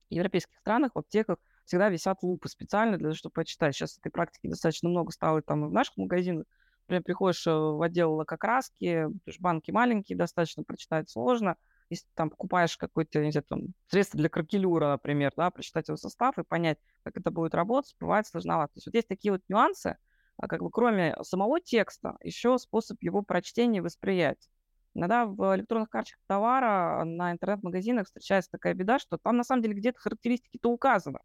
европейских 0.09 0.57
странах, 0.61 0.93
в 0.95 0.99
аптеках 0.99 1.37
всегда 1.67 1.91
висят 1.91 2.23
лупы 2.23 2.49
специально 2.49 2.97
для 2.97 3.09
того, 3.09 3.15
чтобы 3.15 3.35
почитать. 3.35 3.75
Сейчас 3.75 3.99
этой 3.99 4.11
практики 4.11 4.49
достаточно 4.49 4.89
много 4.89 5.13
стало 5.13 5.43
там 5.43 5.67
и 5.67 5.69
в 5.69 5.73
наших 5.73 5.99
магазинах, 5.99 6.47
Например, 6.91 7.05
приходишь 7.05 7.47
э, 7.47 7.53
в 7.53 7.81
отдел 7.83 8.15
лакокраски, 8.15 9.07
банки 9.39 9.71
маленькие, 9.71 10.19
достаточно 10.19 10.65
прочитать 10.65 11.09
сложно. 11.09 11.55
Если 11.89 12.09
там 12.17 12.31
покупаешь 12.31 12.77
какое-то, 12.77 13.25
не 13.25 13.31
знаю, 13.31 13.45
там, 13.49 13.61
средство 13.87 14.19
для 14.19 14.29
кракелюра, 14.29 14.89
например, 14.89 15.33
да, 15.37 15.53
прочитать 15.53 15.87
его 15.87 15.97
состав 15.97 16.37
и 16.39 16.43
понять, 16.43 16.79
как 17.05 17.17
это 17.17 17.31
будет 17.31 17.55
работать, 17.55 17.95
бывает 18.01 18.27
сложновато. 18.27 18.75
То 18.75 18.79
есть 18.79 18.87
вот 18.87 18.95
есть 18.97 19.07
такие 19.07 19.31
вот 19.31 19.41
нюансы, 19.49 19.99
а 20.37 20.49
как 20.49 20.63
бы 20.63 20.71
кроме 20.73 21.15
самого 21.23 21.61
текста, 21.61 22.17
еще 22.25 22.59
способ 22.59 23.01
его 23.03 23.23
прочтения 23.23 23.79
и 23.79 23.83
восприятия. 23.83 24.51
Иногда 24.95 25.27
в 25.27 25.55
электронных 25.55 25.91
карточках 25.91 26.25
товара 26.27 27.05
на 27.05 27.31
интернет-магазинах 27.31 28.07
встречается 28.07 28.51
такая 28.51 28.75
беда, 28.75 28.99
что 28.99 29.17
там 29.17 29.37
на 29.37 29.45
самом 29.45 29.63
деле 29.63 29.75
где-то 29.75 30.01
характеристики-то 30.01 30.69
указаны. 30.69 31.21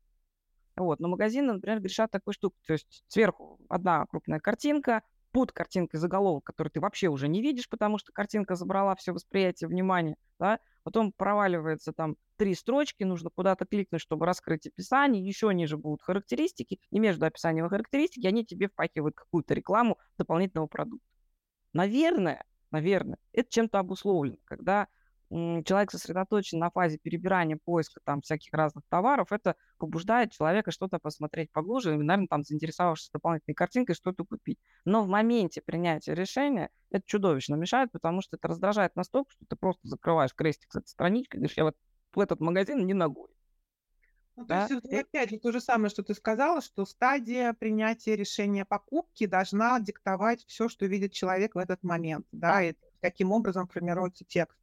Вот. 0.75 0.99
Но 0.99 1.07
магазины, 1.07 1.53
например, 1.53 1.79
грешат 1.79 2.11
такой 2.11 2.35
штукой. 2.35 2.59
То 2.67 2.73
есть 2.73 3.03
сверху 3.07 3.59
одна 3.67 4.05
крупная 4.05 4.39
картинка, 4.39 5.01
под 5.35 5.51
картинкой 5.51 5.99
заголовок, 5.99 6.45
который 6.45 6.69
ты 6.69 6.79
вообще 6.79 7.09
уже 7.09 7.27
не 7.27 7.41
видишь, 7.41 7.67
потому 7.67 7.97
что 7.97 8.13
картинка 8.13 8.55
забрала 8.55 8.95
все 8.95 9.11
восприятие, 9.11 9.67
внимание, 9.67 10.15
да, 10.39 10.61
потом 10.83 11.11
проваливается 11.11 11.91
там 11.91 12.15
три 12.37 12.55
строчки, 12.55 13.03
нужно 13.03 13.29
куда-то 13.29 13.65
кликнуть, 13.65 13.99
чтобы 13.99 14.25
раскрыть 14.25 14.65
описание, 14.65 15.21
еще 15.21 15.53
ниже 15.53 15.75
будут 15.75 16.01
характеристики, 16.01 16.79
и 16.89 16.99
между 16.99 17.25
описанием 17.25 17.65
и 17.65 17.69
характеристики 17.69 18.25
они 18.25 18.45
тебе 18.45 18.69
впахивают 18.69 19.13
какую-то 19.13 19.53
рекламу 19.53 19.97
дополнительного 20.17 20.67
продукта. 20.67 21.05
Наверное, 21.73 22.45
наверное, 22.71 23.17
это 23.33 23.49
чем-то 23.51 23.79
обусловлено, 23.79 24.37
когда 24.45 24.87
человек 25.29 25.91
сосредоточен 25.91 26.59
на 26.59 26.69
фазе 26.69 26.97
перебирания, 26.97 27.57
поиска 27.63 27.99
там 28.03 28.21
всяких 28.21 28.53
разных 28.53 28.83
товаров, 28.89 29.31
это 29.31 29.55
побуждает 29.77 30.31
человека 30.31 30.71
что-то 30.71 30.99
посмотреть 30.99 31.51
поглубже, 31.51 31.93
и, 31.93 31.97
наверное, 31.97 32.27
там 32.27 32.43
заинтересовавшись 32.43 33.09
дополнительной 33.11 33.55
картинкой, 33.55 33.95
что-то 33.95 34.23
купить. 34.23 34.59
Но 34.85 35.03
в 35.03 35.07
моменте 35.07 35.61
принятия 35.61 36.13
решения 36.13 36.69
это 36.91 37.03
чудовищно 37.07 37.55
мешает, 37.55 37.91
потому 37.91 38.21
что 38.21 38.37
это 38.37 38.47
раздражает 38.47 38.95
настолько, 38.95 39.31
что 39.31 39.45
ты 39.47 39.55
просто 39.55 39.87
закрываешь 39.87 40.33
крестик 40.33 40.71
с 40.71 40.75
этой 40.77 40.87
страничкой 40.87 41.39
говоришь, 41.39 41.57
я 41.57 41.63
вот 41.65 41.75
в 42.13 42.19
этот 42.19 42.39
магазин 42.39 42.85
не 42.85 42.93
ногой. 42.93 43.29
Ну, 44.35 44.45
то 44.45 44.67
есть, 44.69 44.85
и... 44.85 44.95
опять 44.97 45.29
же, 45.29 45.39
то 45.39 45.51
же 45.51 45.61
самое, 45.61 45.89
что 45.89 46.03
ты 46.03 46.13
сказала, 46.13 46.61
что 46.61 46.85
стадия 46.85 47.53
принятия 47.53 48.15
решения 48.15 48.65
покупки 48.65 49.25
должна 49.25 49.79
диктовать 49.79 50.45
все, 50.45 50.67
что 50.67 50.85
видит 50.85 51.13
человек 51.13 51.55
в 51.55 51.57
этот 51.57 51.83
момент, 51.83 52.27
да, 52.31 52.61
и 52.61 52.73
таким 52.99 53.31
образом 53.31 53.67
формируется 53.67 54.25
текст. 54.25 54.59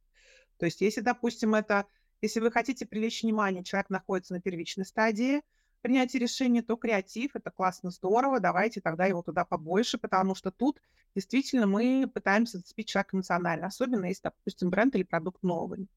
То 0.63 0.67
есть 0.67 0.79
если, 0.79 1.01
допустим, 1.01 1.55
это, 1.55 1.87
если 2.21 2.39
вы 2.39 2.49
хотите 2.49 2.85
привлечь 2.85 3.21
внимание, 3.21 3.65
человек 3.65 3.89
находится 3.89 4.33
на 4.33 4.39
первичной 4.39 4.85
стадии 4.85 5.41
принятия 5.81 6.19
решения, 6.19 6.61
то 6.61 6.77
креатив– 6.77 7.31
это 7.33 7.51
классно, 7.51 7.91
здорово, 7.91 8.39
давайте 8.39 8.79
тогда 8.79 9.05
его 9.05 9.21
туда 9.21 9.43
побольше, 9.43 9.97
потому 9.97 10.35
что 10.35 10.51
тут 10.51 10.81
действительно 11.15 11.67
мы 11.67 12.09
пытаемся 12.13 12.59
зацепить 12.59 12.87
человека 12.87 13.17
эмоционально, 13.17 13.67
особенно 13.67 14.05
если, 14.05 14.21
допустим, 14.23 14.69
бренд 14.69 14.95
или 14.95 15.03
продукт 15.03 15.43
новый. 15.43 15.89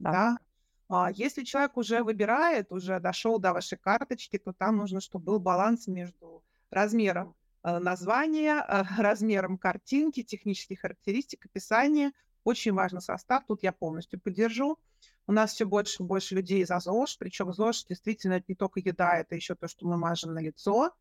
Да. 0.00 0.10
да? 0.10 0.38
А 0.88 1.12
если 1.12 1.44
человек 1.44 1.76
уже 1.76 2.02
выбирает, 2.02 2.72
уже 2.72 2.98
дошел 2.98 3.38
до 3.38 3.52
вашей 3.52 3.78
карточки, 3.78 4.36
то 4.36 4.52
там 4.52 4.78
нужно, 4.78 5.00
чтобы 5.00 5.26
был 5.26 5.38
баланс 5.38 5.86
между 5.86 6.42
размером 6.70 7.36
э, 7.62 7.78
названия, 7.78 8.66
э, 8.66 8.82
размером 9.00 9.58
картинки, 9.58 10.24
технических 10.24 10.80
характеристик, 10.80 11.46
описания– 11.46 12.10
очень 12.44 12.72
важный 12.72 13.00
состав, 13.00 13.44
тут 13.46 13.62
я 13.62 13.72
полностью 13.72 14.20
поддержу. 14.20 14.78
У 15.26 15.32
нас 15.32 15.52
все 15.52 15.66
больше 15.66 16.02
и 16.02 16.06
больше 16.06 16.34
людей 16.34 16.64
за 16.64 16.80
ЗОЖ, 16.80 17.18
причем 17.18 17.52
ЗОЖ 17.52 17.84
действительно 17.84 18.34
это 18.34 18.46
не 18.48 18.54
только 18.54 18.80
еда, 18.80 19.18
это 19.18 19.34
еще 19.34 19.54
то, 19.54 19.68
что 19.68 19.86
мы 19.86 19.98
мажем 19.98 20.32
на 20.32 20.38
лицо. 20.38 20.94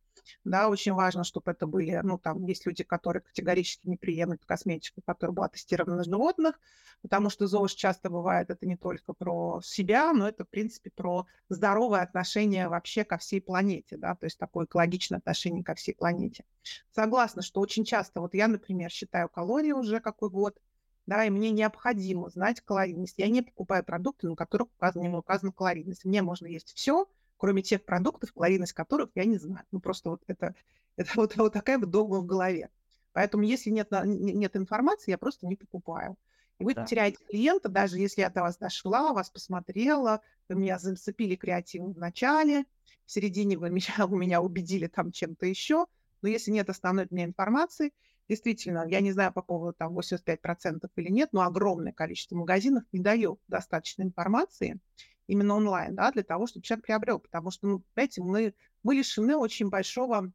Да, 0.43 0.67
очень 0.67 0.93
важно, 0.93 1.23
чтобы 1.23 1.51
это 1.51 1.67
были, 1.67 2.01
ну, 2.03 2.17
там 2.17 2.43
есть 2.45 2.65
люди, 2.65 2.83
которые 2.83 3.21
категорически 3.21 3.87
не 3.87 3.97
приемлют 3.97 4.43
косметику, 4.45 5.01
которая 5.05 5.33
была 5.33 5.47
тестирована 5.47 5.97
на 5.97 6.03
животных, 6.03 6.59
потому 7.01 7.29
что 7.29 7.47
ЗОЖ 7.47 7.73
часто 7.73 8.09
бывает, 8.09 8.49
это 8.49 8.65
не 8.65 8.75
только 8.75 9.13
про 9.13 9.61
себя, 9.63 10.11
но 10.13 10.27
это, 10.27 10.43
в 10.43 10.49
принципе, 10.49 10.89
про 10.89 11.25
здоровое 11.49 12.01
отношение 12.01 12.67
вообще 12.67 13.05
ко 13.05 13.17
всей 13.17 13.39
планете, 13.39 13.95
да, 13.95 14.15
то 14.15 14.25
есть 14.25 14.37
такое 14.37 14.65
экологичное 14.65 15.19
отношение 15.19 15.63
ко 15.63 15.75
всей 15.75 15.93
планете. 15.93 16.43
Согласна, 16.91 17.41
что 17.41 17.61
очень 17.61 17.85
часто, 17.85 18.19
вот 18.19 18.33
я, 18.33 18.47
например, 18.47 18.89
считаю 18.89 19.29
калории 19.29 19.71
уже 19.71 19.99
какой 19.99 20.29
год, 20.29 20.59
да, 21.07 21.23
и 21.23 21.29
мне 21.29 21.51
необходимо 21.51 22.29
знать 22.29 22.61
калорийность. 22.61 23.15
Я 23.17 23.29
не 23.29 23.41
покупаю 23.41 23.83
продукты, 23.83 24.27
на 24.27 24.35
которых 24.35 24.67
указана, 24.67 25.03
не 25.03 25.09
указана 25.09 25.53
калорийность. 25.53 26.03
Мне 26.03 26.21
можно 26.21 26.47
есть 26.47 26.73
все, 26.75 27.07
кроме 27.37 27.63
тех 27.63 27.83
продуктов, 27.85 28.33
калорийность 28.33 28.73
которых 28.73 29.09
я 29.15 29.23
не 29.23 29.37
знаю. 29.37 29.65
Ну, 29.71 29.79
просто 29.79 30.09
вот 30.09 30.21
это, 30.27 30.53
это 30.97 31.09
вот, 31.15 31.35
вот 31.37 31.53
такая 31.53 31.79
вот 31.79 31.89
догма 31.89 32.19
в 32.19 32.25
голове. 32.25 32.69
Поэтому 33.13 33.43
если 33.43 33.69
нет, 33.69 33.87
нет 34.03 34.55
информации, 34.57 35.11
я 35.11 35.17
просто 35.17 35.47
не 35.47 35.55
покупаю. 35.55 36.17
И 36.59 36.65
вы 36.65 36.73
да. 36.73 36.85
теряете 36.85 37.23
клиента, 37.23 37.69
даже 37.69 37.97
если 37.99 38.21
я 38.21 38.29
до 38.29 38.41
вас 38.41 38.57
дошла, 38.57 39.13
вас 39.13 39.29
посмотрела, 39.29 40.21
вы 40.49 40.55
меня 40.55 40.77
зацепили 40.77 41.35
креативом 41.35 41.93
в 41.93 41.97
начале, 41.97 42.65
в 43.05 43.11
середине 43.11 43.57
вы 43.57 43.69
меня, 43.71 44.07
вы 44.07 44.17
меня 44.17 44.41
убедили 44.41 44.87
там 44.87 45.13
чем-то 45.13 45.45
еще, 45.45 45.85
но 46.21 46.27
если 46.27 46.51
нет 46.51 46.69
основной 46.69 47.05
для 47.05 47.15
меня 47.15 47.25
информации, 47.27 47.93
Действительно, 48.29 48.85
я 48.87 48.99
не 48.99 49.11
знаю 49.11 49.31
по 49.31 49.41
поводу 49.41 49.73
там 49.73 49.97
85% 49.97 50.89
или 50.97 51.09
нет, 51.09 51.29
но 51.31 51.41
огромное 51.41 51.93
количество 51.93 52.35
магазинов 52.35 52.83
не 52.91 52.99
дает 52.99 53.39
достаточно 53.47 54.03
информации 54.03 54.79
именно 55.27 55.55
онлайн, 55.55 55.95
да, 55.95 56.11
для 56.11 56.23
того, 56.23 56.47
чтобы 56.47 56.65
человек 56.65 56.85
приобрел, 56.85 57.19
потому 57.19 57.51
что, 57.51 57.67
ну, 57.67 57.83
знаете, 57.93 58.21
мы, 58.21 58.53
мы 58.83 58.95
лишены 58.95 59.35
очень 59.35 59.69
большого 59.69 60.31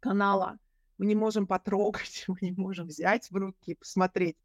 канала, 0.00 0.58
мы 0.98 1.06
не 1.06 1.14
можем 1.14 1.46
потрогать, 1.46 2.24
мы 2.28 2.38
не 2.40 2.52
можем 2.52 2.86
взять 2.88 3.30
в 3.30 3.36
руки, 3.36 3.74
посмотреть. 3.74 4.36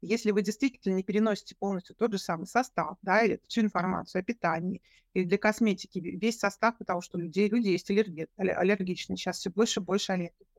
Если 0.00 0.32
вы 0.32 0.42
действительно 0.42 0.94
не 0.94 1.04
переносите 1.04 1.54
полностью 1.54 1.94
тот 1.94 2.12
же 2.12 2.18
самый 2.18 2.46
состав, 2.46 2.96
да, 3.02 3.22
или 3.22 3.40
всю 3.46 3.60
информацию 3.60 4.20
о 4.20 4.24
питании, 4.24 4.82
или 5.14 5.24
для 5.24 5.38
косметики 5.38 5.98
весь 5.98 6.38
состав, 6.38 6.76
потому 6.76 7.02
что 7.02 7.18
людей, 7.18 7.48
люди 7.48 7.68
есть 7.68 7.88
аллерги, 7.88 8.26
аллергичные, 8.36 9.16
сейчас 9.16 9.38
все 9.38 9.50
больше 9.50 9.80
и 9.80 9.82
больше 9.82 10.12
аллергиков. 10.12 10.51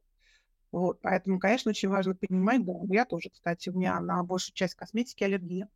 Вот, 0.74 1.00
поэтому, 1.01 1.38
конечно, 1.39 1.70
очень 1.70 1.88
важно 1.88 2.15
понимать, 2.15 2.65
да, 2.65 2.74
я 2.89 3.06
тоже, 3.06 3.30
кстати, 3.30 3.70
у 3.70 3.77
меня 3.77 4.00
на 4.00 4.24
большую 4.24 4.56
часть 4.56 4.74
косметики 4.74 5.24
аллергия. 5.24 5.70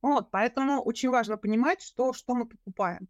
Вот, 0.00 0.30
поэтому 0.30 0.80
очень 0.80 1.10
важно 1.10 1.36
понимать, 1.36 1.82
что, 1.82 2.12
что 2.12 2.32
мы 2.36 2.46
покупаем. 2.46 3.08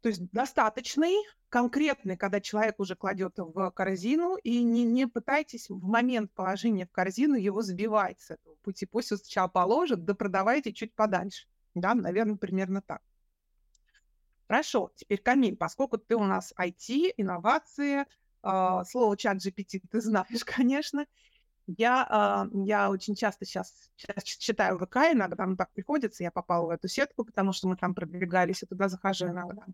То 0.00 0.08
есть 0.08 0.22
достаточный, 0.32 1.14
конкретный, 1.50 2.16
когда 2.16 2.40
человек 2.40 2.80
уже 2.80 2.96
кладет 2.96 3.34
в 3.36 3.70
корзину, 3.72 4.36
и 4.36 4.62
не, 4.62 4.84
не 4.84 5.06
пытайтесь 5.06 5.68
в 5.68 5.84
момент 5.84 6.32
положения 6.32 6.86
в 6.86 6.92
корзину 6.92 7.34
его 7.34 7.60
сбивать 7.60 8.18
с 8.18 8.30
этого 8.30 8.54
пути. 8.62 8.86
Пусть 8.86 9.12
он 9.12 9.18
сначала 9.18 9.48
положит, 9.48 10.06
да 10.06 10.14
продавайте 10.14 10.72
чуть 10.72 10.94
подальше. 10.94 11.46
Да, 11.74 11.92
наверное, 11.92 12.36
примерно 12.36 12.80
так. 12.80 13.02
Хорошо, 14.46 14.92
теперь, 14.94 15.20
Камиль, 15.20 15.56
поскольку 15.56 15.98
ты 15.98 16.16
у 16.16 16.24
нас 16.24 16.54
IT, 16.58 17.12
инновации, 17.18 18.06
а, 18.42 18.84
слово 18.84 19.16
чат 19.16 19.38
GPT 19.38 19.80
ты 19.90 20.00
знаешь, 20.00 20.44
конечно. 20.44 21.06
Я, 21.66 22.06
а, 22.08 22.48
я 22.64 22.88
очень 22.88 23.14
часто 23.14 23.44
сейчас, 23.44 23.90
сейчас 23.96 24.24
читаю 24.24 24.78
ВК, 24.78 24.96
иногда 25.12 25.44
нам 25.44 25.56
так 25.56 25.70
приходится, 25.72 26.22
я 26.22 26.30
попала 26.30 26.66
в 26.66 26.70
эту 26.70 26.88
сетку, 26.88 27.24
потому 27.24 27.52
что 27.52 27.68
мы 27.68 27.76
там 27.76 27.94
продвигались, 27.94 28.62
и 28.62 28.66
туда 28.66 28.88
захожу 28.88 29.26
иногда. 29.26 29.64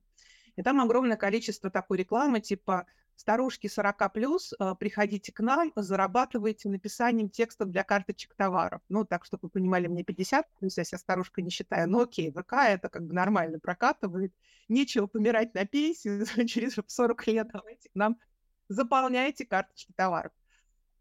И 0.56 0.62
там 0.62 0.80
огромное 0.80 1.16
количество 1.16 1.71
такой 1.71 1.99
рекламы, 1.99 2.40
типа 2.40 2.87
старушки 3.16 3.68
40 3.68 4.12
плюс, 4.12 4.54
а, 4.59 4.75
приходите 4.75 5.33
к 5.33 5.40
нам, 5.40 5.73
зарабатывайте 5.76 6.68
написанием 6.68 7.28
текстов 7.28 7.71
для 7.71 7.85
карточек 7.85 8.35
товаров. 8.35 8.80
Ну, 8.88 9.04
так, 9.04 9.25
чтобы 9.25 9.42
вы 9.42 9.50
понимали, 9.50 9.87
мне 9.87 10.04
50, 10.04 10.47
то 10.47 10.66
есть 10.66 10.76
я 10.76 10.85
себя 10.85 10.99
старушкой 10.99 11.44
не 11.44 11.50
считаю, 11.50 11.88
но 11.88 12.00
окей, 12.00 12.30
ВК 12.33 12.54
это 12.66 12.88
как 12.88 13.06
бы 13.06 13.14
нормально 13.14 13.59
прокатывает, 13.59 14.33
нечего 14.68 15.06
помирать 15.06 15.54
на 15.54 15.64
пенсии 15.66 16.25
через 16.47 16.76
40 16.87 17.26
лет, 17.28 17.49
давайте 17.52 17.88
к 17.88 17.94
нам 17.94 18.18
заполняете 18.68 19.44
карточки 19.44 19.92
товаров. 19.97 20.33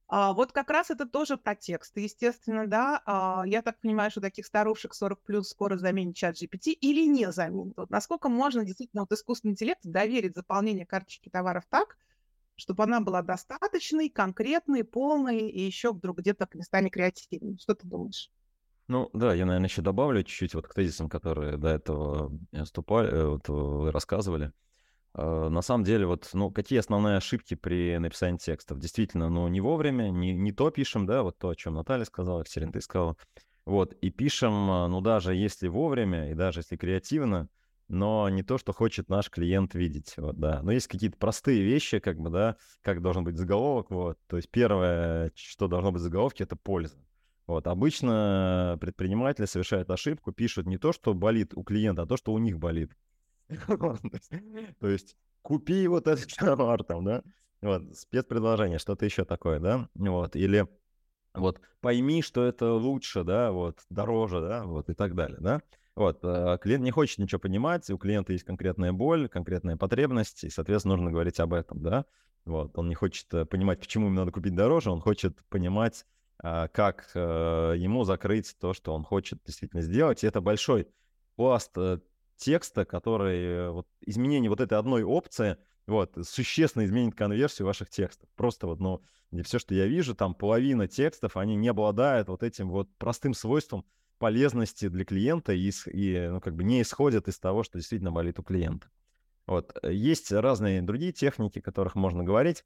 А, 0.08 0.34
вот 0.34 0.52
как 0.52 0.70
раз 0.70 0.92
это 0.92 1.08
тоже 1.08 1.38
про 1.38 1.56
текст. 1.56 1.98
Естественно, 1.98 2.68
да, 2.68 3.02
а, 3.06 3.44
я 3.46 3.62
так 3.62 3.80
понимаю, 3.80 4.12
что 4.12 4.22
таких 4.22 4.46
старушек 4.46 4.94
40 4.94 5.22
плюс 5.24 5.50
скоро 5.50 5.78
заменит 5.78 6.16
чат 6.16 6.36
GPT 6.36 6.72
или 6.72 7.08
не 7.08 7.32
заменит. 7.32 7.74
Вот 7.78 7.90
насколько 7.90 8.30
можно 8.30 8.64
действительно 8.64 9.04
вот 9.04 9.12
искусственный 9.12 9.54
интеллект 9.54 9.82
доверить 9.84 10.36
заполнение 10.36 10.86
карточки 10.86 11.30
товаров 11.30 11.64
так, 11.70 11.98
чтобы 12.56 12.84
она 12.84 13.02
была 13.02 13.22
достаточной, 13.22 14.10
конкретной, 14.10 14.84
полной 14.84 15.50
и 15.50 15.62
еще 15.62 15.94
вдруг 15.94 16.20
где-то 16.20 16.48
местами 16.54 16.90
креативной. 16.90 17.58
Что 17.58 17.74
ты 17.74 17.88
думаешь? 17.88 18.30
Ну 18.88 19.10
да, 19.14 19.34
я, 19.34 19.46
наверное, 19.46 19.70
еще 19.70 19.82
добавлю 19.82 20.24
чуть-чуть 20.24 20.54
вот 20.54 20.68
к 20.68 20.74
тезисам, 20.74 21.10
которые 21.10 21.58
до 21.58 21.70
этого 21.70 22.32
вступали, 22.64 23.12
э, 23.12 23.26
вот 23.26 23.48
вы 23.48 23.92
рассказывали. 23.92 24.52
Э, 25.16 25.50
на 25.50 25.62
самом 25.62 25.84
деле, 25.84 26.06
вот, 26.06 26.30
ну, 26.34 26.52
какие 26.52 26.80
основные 26.80 27.18
ошибки 27.18 27.56
при 27.56 27.98
написании 27.98 28.38
текстов? 28.38 28.80
Действительно, 28.80 29.30
ну, 29.30 29.48
не 29.48 29.62
вовремя, 29.62 30.10
не, 30.10 30.34
не 30.34 30.52
то 30.52 30.72
пишем, 30.72 31.06
да, 31.06 31.24
вот 31.24 31.38
то, 31.38 31.50
о 31.50 31.56
чем 31.56 31.76
Наталья 31.76 32.06
сказала, 32.06 32.40
Екатерина, 32.40 32.72
ты 32.72 32.82
сказала. 32.82 33.16
Вот, 33.66 33.94
и 33.94 34.10
пишем, 34.10 34.54
э, 34.70 34.88
ну, 34.88 35.02
даже 35.02 35.36
если 35.36 35.68
вовремя, 35.68 36.32
и 36.32 36.34
даже 36.34 36.62
если 36.62 36.76
креативно, 36.76 37.48
но 37.88 38.28
не 38.30 38.44
то, 38.44 38.58
что 38.58 38.74
хочет 38.74 39.10
наш 39.10 39.30
клиент 39.30 39.76
видеть, 39.76 40.16
вот, 40.18 40.38
да. 40.38 40.62
Но 40.64 40.72
есть 40.72 40.88
какие-то 40.88 41.18
простые 41.18 41.62
вещи, 41.62 42.00
как 42.00 42.18
бы, 42.20 42.30
да, 42.30 42.58
как 42.82 43.02
должен 43.02 43.24
быть 43.24 43.38
заголовок, 43.38 43.92
вот. 43.92 44.18
То 44.28 44.38
есть 44.38 44.50
первое, 44.50 45.32
что 45.36 45.68
должно 45.68 45.92
быть 45.92 46.02
в 46.02 46.04
заголовке, 46.04 46.44
это 46.44 46.56
польза. 46.56 46.98
Вот, 47.46 47.68
обычно 47.68 48.78
предприниматели 48.80 49.46
совершают 49.46 49.90
ошибку, 49.92 50.32
пишут 50.32 50.66
не 50.66 50.78
то, 50.78 50.94
что 50.94 51.14
болит 51.14 51.54
у 51.56 51.64
клиента, 51.64 52.04
а 52.04 52.06
то, 52.06 52.18
что 52.18 52.32
у 52.34 52.38
них 52.40 52.58
болит. 52.58 52.94
То 54.80 54.88
есть 54.88 55.16
купи 55.42 55.88
вот 55.88 56.08
этот 56.08 56.28
товар 56.36 56.84
там, 56.84 57.04
да? 57.06 57.24
Вот, 57.62 57.96
спецпредложение, 57.96 58.80
что-то 58.80 59.06
еще 59.06 59.24
такое, 59.24 59.60
да? 59.60 59.88
Вот, 59.96 60.36
или 60.36 60.68
вот, 61.34 61.62
пойми, 61.82 62.22
что 62.22 62.44
это 62.44 62.74
лучше, 62.74 63.24
да, 63.24 63.52
вот, 63.52 63.80
дороже, 63.90 64.42
да, 64.42 64.66
вот, 64.66 64.90
и 64.90 64.94
так 64.94 65.16
далее, 65.16 65.38
да. 65.40 65.62
Вот, 65.96 66.20
э, 66.24 66.58
клиент 66.62 66.84
не 66.84 66.92
хочет 66.92 67.20
ничего 67.20 67.40
понимать, 67.40 67.90
у 67.90 67.98
клиента 67.98 68.34
есть 68.34 68.44
конкретная 68.44 68.92
боль, 68.94 69.30
конкретная 69.30 69.78
потребность, 69.78 70.44
и, 70.44 70.50
соответственно, 70.50 70.96
нужно 70.96 71.12
говорить 71.12 71.40
об 71.40 71.54
этом, 71.54 71.82
да. 71.82 72.06
Вот, 72.46 72.78
он 72.78 72.90
не 72.90 72.96
хочет 72.96 73.34
э, 73.34 73.46
понимать, 73.46 73.80
почему 73.80 74.08
ему 74.08 74.16
надо 74.16 74.32
купить 74.32 74.56
дороже, 74.56 74.92
он 74.92 75.02
хочет 75.02 75.38
понимать, 75.50 76.06
а, 76.40 76.68
как 76.68 77.12
э, 77.14 77.76
ему 77.78 78.04
закрыть 78.04 78.56
то, 78.60 78.74
что 78.74 78.94
он 78.94 79.04
хочет 79.04 79.40
действительно 79.46 79.82
сделать. 79.82 80.24
И 80.24 80.28
это 80.28 80.42
большой 80.42 80.88
пласт 81.36 81.76
текста, 82.44 82.86
который, 82.86 83.72
вот, 83.72 83.88
изменение 84.02 84.50
вот 84.50 84.62
этой 84.62 84.78
одной 84.78 85.04
опции– 85.04 85.58
вот, 85.86 86.18
существенно 86.24 86.86
изменит 86.86 87.16
конверсию 87.16 87.66
ваших 87.66 87.90
текстов. 87.90 88.30
Просто 88.36 88.68
вот, 88.68 88.80
ну, 88.80 89.02
все, 89.44 89.60
что 89.60 89.76
я 89.76 89.88
вижу, 89.88 90.16
там 90.16 90.34
половина 90.34 90.88
текстов, 90.88 91.36
они 91.38 91.56
не 91.56 91.68
обладают 91.68 92.30
вот 92.30 92.44
этим 92.44 92.70
вот 92.70 92.90
простым 92.98 93.34
свойством 93.34 93.86
полезности 94.18 94.88
для 94.88 95.04
клиента 95.04 95.52
и, 95.52 95.72
и 95.88 96.28
ну, 96.30 96.40
как 96.40 96.56
бы 96.56 96.64
не 96.64 96.82
исходят 96.82 97.28
из 97.28 97.40
того, 97.40 97.64
что 97.64 97.80
действительно 97.80 98.12
болит 98.12 98.40
у 98.40 98.44
клиента. 98.44 98.88
Вот. 99.46 99.78
Есть 99.84 100.32
разные 100.32 100.82
другие 100.82 101.12
техники, 101.12 101.60
о 101.60 101.62
которых 101.62 101.96
можно 101.96 102.24
говорить. 102.24 102.64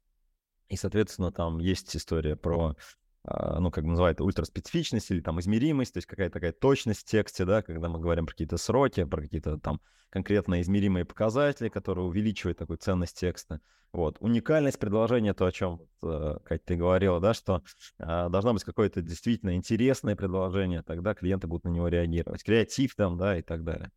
И, 0.68 0.76
соответственно, 0.76 1.32
там 1.32 1.58
есть 1.58 1.96
история 1.96 2.36
про 2.36 2.76
ну, 3.24 3.70
как 3.70 3.84
называют, 3.84 4.20
ультраспецифичность 4.20 5.10
или 5.10 5.20
там 5.20 5.40
измеримость, 5.40 5.92
то 5.92 5.98
есть 5.98 6.06
какая-то 6.06 6.34
такая 6.34 6.52
точность 6.52 7.00
в 7.00 7.04
тексте, 7.04 7.44
да, 7.44 7.62
когда 7.62 7.88
мы 7.88 7.98
говорим 7.98 8.26
про 8.26 8.32
какие-то 8.32 8.56
сроки, 8.56 9.04
про 9.04 9.22
какие-то 9.22 9.58
там 9.58 9.80
конкретно 10.10 10.60
измеримые 10.60 11.04
показатели, 11.04 11.68
которые 11.68 12.06
увеличивают 12.06 12.58
такую 12.58 12.78
ценность 12.78 13.18
текста. 13.18 13.60
Вот. 13.92 14.18
Уникальность 14.20 14.78
предложения, 14.78 15.32
то, 15.32 15.46
о 15.46 15.52
чем, 15.52 15.80
э, 16.02 16.36
Катя, 16.44 16.62
ты 16.66 16.76
говорила, 16.76 17.20
да, 17.20 17.32
что 17.32 17.62
э, 17.98 18.28
должно 18.28 18.52
быть 18.52 18.64
какое-то 18.64 19.00
действительно 19.00 19.54
интересное 19.56 20.14
предложение, 20.14 20.82
тогда 20.82 21.14
клиенты 21.14 21.46
будут 21.46 21.64
на 21.64 21.70
него 21.70 21.88
реагировать. 21.88 22.42
Креатив 22.42 22.94
там, 22.94 23.16
да, 23.16 23.38
и 23.38 23.42
так 23.42 23.64
далее. 23.64 23.90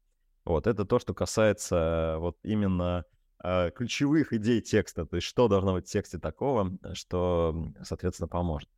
Вот, 0.45 0.65
это 0.65 0.85
то, 0.85 0.97
что 0.97 1.13
касается 1.13 2.15
вот 2.19 2.37
именно 2.43 3.03
э, 3.43 3.71
ключевых 3.71 4.31
идей 4.33 4.61
текста, 4.61 5.05
то 5.05 5.17
есть 5.17 5.27
что 5.27 5.47
должно 5.49 5.73
быть 5.73 5.87
в 5.87 5.91
тексте 5.91 6.19
такого, 6.19 6.71
что, 6.93 7.73
соответственно, 7.83 8.29
поможет. 8.29 8.69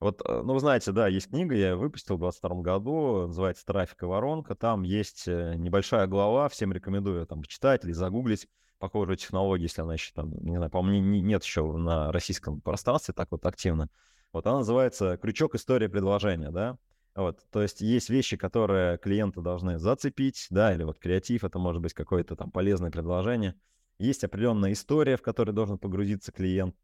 Вот, 0.00 0.22
э, 0.24 0.42
ну, 0.44 0.54
вы 0.54 0.60
знаете, 0.60 0.92
да, 0.92 1.08
есть 1.08 1.28
книга, 1.28 1.56
я 1.56 1.74
выпустил 1.76 2.16
в 2.16 2.20
22 2.20 2.62
году, 2.62 3.26
называется 3.26 3.66
«Трафик 3.66 4.02
и 4.02 4.06
воронка». 4.06 4.54
Там 4.54 4.82
есть 4.82 5.26
э, 5.26 5.54
небольшая 5.56 6.06
глава, 6.06 6.48
всем 6.48 6.72
рекомендую 6.72 7.26
там 7.26 7.42
почитать 7.42 7.84
или 7.84 7.92
загуглить 7.92 8.46
похожую 8.78 9.16
технологию, 9.16 9.64
если 9.64 9.82
она 9.82 9.94
еще 9.94 10.12
там, 10.14 10.32
не 10.44 10.56
знаю, 10.56 10.70
по-моему, 10.70 11.04
нет 11.04 11.42
еще 11.42 11.64
на 11.76 12.12
российском 12.12 12.60
пространстве 12.60 13.12
так 13.12 13.28
вот 13.32 13.44
активно. 13.44 13.88
Вот 14.32 14.46
она 14.46 14.58
называется 14.58 15.16
«Крючок 15.16 15.56
истории 15.56 15.88
предложения», 15.88 16.50
да. 16.50 16.78
Вот, 17.16 17.40
то 17.50 17.60
есть 17.60 17.80
есть 17.80 18.10
вещи, 18.10 18.36
которые 18.36 18.98
клиенты 18.98 19.40
должны 19.40 19.80
зацепить, 19.80 20.46
да, 20.50 20.72
или 20.72 20.84
вот 20.84 21.00
креатив, 21.00 21.42
это 21.42 21.58
может 21.58 21.82
быть 21.82 21.92
какое-то 21.92 22.36
там 22.36 22.52
полезное 22.52 22.92
предложение. 22.92 23.56
Есть 23.98 24.22
определенная 24.22 24.72
история, 24.72 25.16
в 25.16 25.22
которой 25.22 25.50
должен 25.50 25.78
погрузиться 25.78 26.30
клиент, 26.30 26.76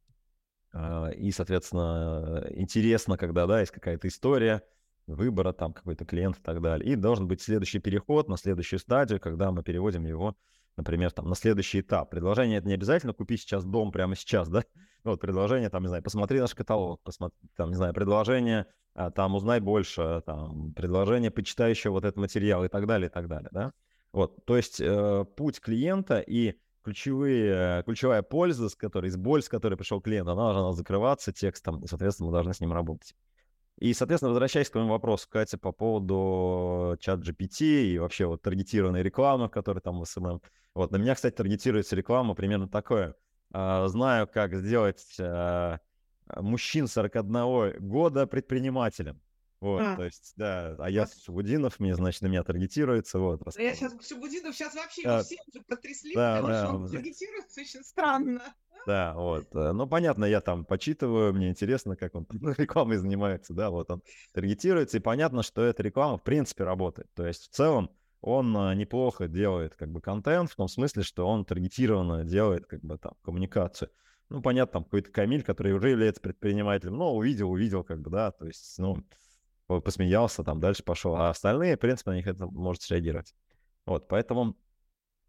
и, 1.17 1.31
соответственно, 1.31 2.47
интересно, 2.51 3.17
когда, 3.17 3.47
да, 3.47 3.61
есть 3.61 3.73
какая-то 3.73 4.09
история 4.09 4.63
выбора, 5.07 5.53
там, 5.53 5.73
какой-то 5.73 6.05
клиент 6.05 6.39
и 6.39 6.43
так 6.43 6.61
далее. 6.61 6.93
И 6.93 6.97
должен 6.97 7.29
быть 7.29 7.43
следующий 7.43 7.79
переход 7.79 8.29
на 8.29 8.37
следующую 8.37 8.81
стадию, 8.81 9.21
когда 9.21 9.51
мы 9.53 9.63
переводим 9.63 10.07
его, 10.07 10.37
например, 10.77 11.13
там, 11.13 11.29
на 11.29 11.35
следующий 11.35 11.81
этап. 11.81 12.11
Предложение— 12.11 12.59
это 12.59 12.69
не 12.69 12.75
обязательно 12.75 13.13
купить 13.13 13.43
сейчас 13.43 13.65
дом 13.65 13.93
прямо 13.93 14.17
сейчас, 14.17 14.49
да? 14.49 14.63
Вот 15.05 15.21
предложение, 15.21 15.69
там, 15.69 15.83
не 15.83 15.89
знаю, 15.89 16.03
посмотри 16.03 16.41
наш 16.41 16.55
каталог, 16.55 17.03
посмотри, 17.03 17.37
там, 17.57 17.69
не 17.69 17.77
знаю, 17.77 17.93
предложение, 17.93 18.67
а, 18.95 19.11
там, 19.11 19.35
узнай 19.35 19.61
больше, 19.61 20.23
там, 20.25 20.73
предложение, 20.73 21.31
почитай 21.31 21.71
еще 21.71 21.91
вот 21.91 22.05
этот 22.05 22.17
материал 22.17 22.65
и 22.65 22.69
так 22.69 22.87
далее, 22.87 23.09
и 23.11 23.13
так 23.13 23.29
далее, 23.29 23.51
да? 23.53 23.73
Вот, 24.13 24.45
то 24.47 24.57
есть 24.57 24.81
э, 24.81 25.25
путь 25.37 25.61
клиента 25.61 26.21
и 26.21 26.55
ключевые, 26.85 27.83
ключевая 27.85 28.23
польза, 28.23 28.69
с 28.69 28.77
которой, 28.77 29.11
с 29.11 29.17
боль, 29.17 29.43
с 29.43 29.49
которой 29.49 29.77
пришел 29.77 30.01
клиент, 30.01 30.29
она 30.29 30.53
должна 30.53 30.73
закрываться 30.73 31.33
текстом, 31.33 31.83
и, 31.83 31.87
соответственно, 31.87 32.29
мы 32.29 32.33
должны 32.33 32.55
с 32.55 32.61
ним 32.61 32.73
работать. 32.73 33.15
И, 33.79 33.93
соответственно, 33.93 34.31
возвращаясь 34.31 34.69
к 34.69 34.73
твоему 34.73 34.91
вопросу, 34.91 35.27
Катя, 35.29 35.59
по 35.59 35.73
поводу 35.73 36.97
ChatGPT 37.01 37.87
и 37.87 37.99
вообще 37.99 38.27
вот 38.27 38.43
таргетированной 38.43 39.03
рекламы, 39.03 39.49
которая 39.49 39.81
там 39.81 39.99
в 40.01 40.05
SMM. 40.05 40.41
Вот, 40.75 40.91
на 40.93 40.97
меня, 40.97 41.15
кстати, 41.15 41.35
таргетируется 41.35 41.97
реклама 41.97 42.35
примерно 42.35 42.69
такое. 42.69 43.17
А, 43.53 43.87
знаю, 43.89 44.29
как 44.29 44.55
сделать 44.55 45.17
а, 45.19 45.79
мужчин 46.37 46.87
41 46.87 47.81
года 47.81 48.27
предпринимателем. 48.27 49.21
Вот, 49.65 49.81
а. 49.81 49.97
то 49.97 50.05
есть, 50.05 50.35
да, 50.37 50.77
а 50.79 50.91
я 50.91 51.07
Субудинов, 51.07 51.81
мне, 51.81 51.95
значит, 51.95 52.21
на 52.21 52.27
меня 52.27 52.43
таргетируется, 52.43 53.19
вот. 53.19 53.41
Да 53.43 53.63
я 53.63 53.75
сейчас, 53.75 53.95
Субудинов 54.03 54.55
сейчас 54.55 54.75
вообще 54.75 55.05
да. 55.05 55.23
все 55.23 55.39
уже 55.49 55.65
потрясли, 55.65 56.15
да, 56.15 56.37
потому 56.37 56.53
да, 56.53 56.67
что 56.67 56.77
он 56.77 56.89
таргетируется 56.91 57.61
очень 57.63 57.83
странно. 57.83 58.43
Да, 58.87 59.15
вот. 59.15 59.47
Э, 59.55 59.73
ну, 59.73 59.87
понятно, 59.87 60.27
я 60.27 60.43
там 60.43 60.67
почитываю, 60.67 61.33
мне 61.33 61.49
интересно, 61.49 61.97
как 61.97 62.15
он 62.15 62.27
рекламой 62.59 62.99
занимается, 62.99 63.55
да, 63.55 63.71
вот 63.71 63.91
он 63.91 64.03
таргетируется, 64.35 64.99
и 64.99 65.01
понятно, 65.01 65.43
что 65.43 65.63
эта 65.63 65.83
реклама, 65.83 66.19
в 66.19 66.23
принципе, 66.23 66.65
работает. 66.65 67.09
То 67.15 67.27
есть, 67.27 67.45
в 67.45 67.49
целом, 67.49 67.91
он 68.21 68.55
э, 68.55 68.75
неплохо 68.75 69.29
делает, 69.29 69.77
как 69.77 69.91
бы, 69.91 70.03
контент, 70.03 70.51
в 70.51 70.57
том 70.57 70.69
смысле, 70.69 71.05
что 71.05 71.27
он 71.27 71.47
таргетированно 71.47 72.25
делает, 72.25 72.67
как 72.67 72.83
бы, 72.83 72.99
там, 72.99 73.15
коммуникацию. 73.23 73.89
Ну, 74.29 74.43
понятно, 74.43 74.75
там, 74.75 74.85
какой-то 74.85 75.11
Камиль, 75.11 75.43
который 75.43 75.73
уже 75.73 75.89
является 75.89 76.21
предпринимателем, 76.21 76.99
но 76.99 77.17
увидел, 77.17 77.51
увидел, 77.51 77.83
как 77.83 78.03
бы, 78.03 78.11
да, 78.11 78.31
то 78.31 78.47
есть, 78.47 78.79
ну, 78.79 79.03
посмеялся, 79.67 80.45
там 80.45 80.61
дальше 80.61 80.83
пошел. 80.83 81.17
А 81.17 81.31
остальные, 81.31 81.77
в 81.77 81.81
принципе, 81.81 82.11
на 82.11 82.15
них 82.17 82.27
это 82.27 82.47
может 82.47 82.83
среагировать. 82.83 83.35
Вот, 83.87 84.09
поэтому, 84.09 84.57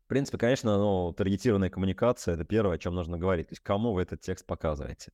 в 0.06 0.08
принципе, 0.08 0.38
конечно, 0.38 0.78
ну, 0.78 1.14
таргетированная 1.14 1.70
коммуникация— 1.70 2.34
это 2.36 2.46
первое, 2.46 2.76
о 2.76 2.78
чем 2.78 2.96
нужно 2.96 3.18
говорить. 3.18 3.50
То 3.50 3.54
есть 3.54 3.64
кому 3.64 3.94
вы 3.94 4.02
этот 4.02 4.22
текст 4.22 4.46
показываете. 4.46 5.12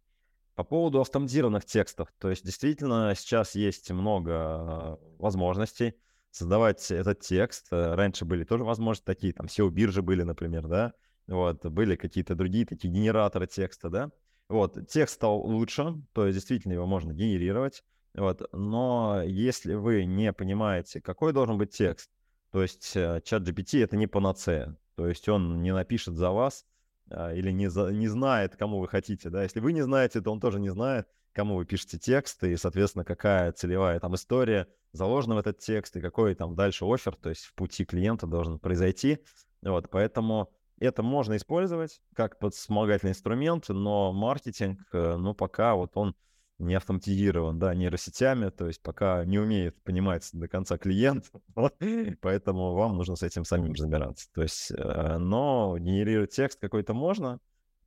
По 0.56 0.64
поводу 0.64 1.00
автоматизированных 1.00 1.66
текстов. 1.66 2.14
То 2.20 2.30
есть 2.30 2.46
действительно 2.46 3.14
сейчас 3.16 3.56
есть 3.56 3.90
много 3.92 5.00
возможностей 5.18 5.96
создавать 6.30 6.92
этот 6.92 7.22
текст. 7.22 7.68
Раньше 7.72 8.26
были 8.26 8.44
тоже 8.44 8.64
возможности 8.64 9.06
такие, 9.06 9.34
там 9.34 9.48
SEO-биржи 9.48 10.02
были, 10.02 10.24
например, 10.24 10.68
да, 10.68 10.94
вот, 11.28 11.66
были 11.66 11.96
какие-то 11.96 12.36
другие 12.36 12.66
такие 12.66 12.94
генераторы 12.94 13.48
текста, 13.48 13.90
да. 13.90 14.12
Вот, 14.50 14.78
текст 14.90 15.16
стал 15.16 15.40
лучше, 15.40 15.96
то 16.14 16.26
есть 16.26 16.38
действительно 16.38 16.74
его 16.74 16.86
можно 16.86 17.14
генерировать. 17.14 17.84
Вот. 18.14 18.42
Но 18.52 19.22
если 19.26 19.74
вы 19.74 20.06
не 20.06 20.34
понимаете, 20.34 21.02
какой 21.02 21.34
должен 21.34 21.58
быть 21.58 21.72
текст, 21.72 22.10
то 22.52 22.62
есть 22.62 22.96
э, 22.96 23.22
чат 23.24 23.44
GPT 23.44 23.84
это 23.84 23.96
не 23.96 24.08
панацея, 24.08 24.78
то 24.96 25.08
есть 25.08 25.28
он 25.30 25.62
не 25.62 25.74
напишет 25.74 26.16
за 26.16 26.32
вас 26.32 26.66
а, 27.10 27.34
или 27.34 27.52
не, 27.52 27.70
за, 27.70 27.92
не 27.92 28.08
знает, 28.08 28.56
кому 28.56 28.80
вы 28.80 28.88
хотите, 28.88 29.30
да, 29.30 29.44
если 29.44 29.60
вы 29.60 29.74
не 29.74 29.82
знаете, 29.82 30.22
то 30.22 30.32
он 30.32 30.40
тоже 30.40 30.60
не 30.60 30.70
знает, 30.70 31.08
кому 31.34 31.56
вы 31.56 31.66
пишете 31.66 31.98
текст, 31.98 32.44
и, 32.44 32.56
соответственно, 32.58 33.06
какая 33.06 33.52
целевая 33.54 34.00
там 34.00 34.16
история 34.16 34.68
заложена 34.92 35.36
в 35.36 35.40
этот 35.40 35.60
текст, 35.60 35.96
и 35.96 36.02
какой 36.02 36.36
там 36.36 36.56
дальше 36.56 36.86
офер, 36.86 37.16
то 37.16 37.30
есть 37.30 37.46
в 37.46 37.54
пути 37.54 37.86
клиента 37.86 38.28
должен 38.28 38.60
произойти, 38.60 39.20
вот, 39.62 39.90
поэтому 39.90 40.52
это 40.80 41.04
можно 41.04 41.36
использовать 41.36 42.02
как 42.16 42.38
вспомогательный 42.52 43.12
инструмент, 43.12 43.70
но 43.70 44.12
маркетинг, 44.12 44.80
э, 44.92 45.16
ну, 45.18 45.34
пока 45.34 45.76
вот 45.76 45.92
он 45.96 46.16
не 46.62 46.76
автоматизирован, 46.76 47.60
да, 47.60 47.74
нейросетями, 47.74 48.50
то 48.50 48.68
есть 48.68 48.82
пока 48.82 49.26
не 49.26 49.40
умеет 49.40 49.82
понимать 49.84 50.30
до 50.34 50.48
конца 50.48 50.78
клиент, 50.78 51.32
вот, 51.56 51.76
поэтому 52.22 52.74
вам 52.74 52.98
нужно 52.98 53.16
с 53.16 53.24
этим 53.24 53.46
самим 53.46 53.74
разбираться. 53.74 54.30
То 54.34 54.44
есть, 54.44 54.72
э, 54.72 55.18
но 55.18 55.78
генерировать 55.78 56.32
текст 56.32 56.60
какой-то 56.60 56.94
можно, 56.94 57.40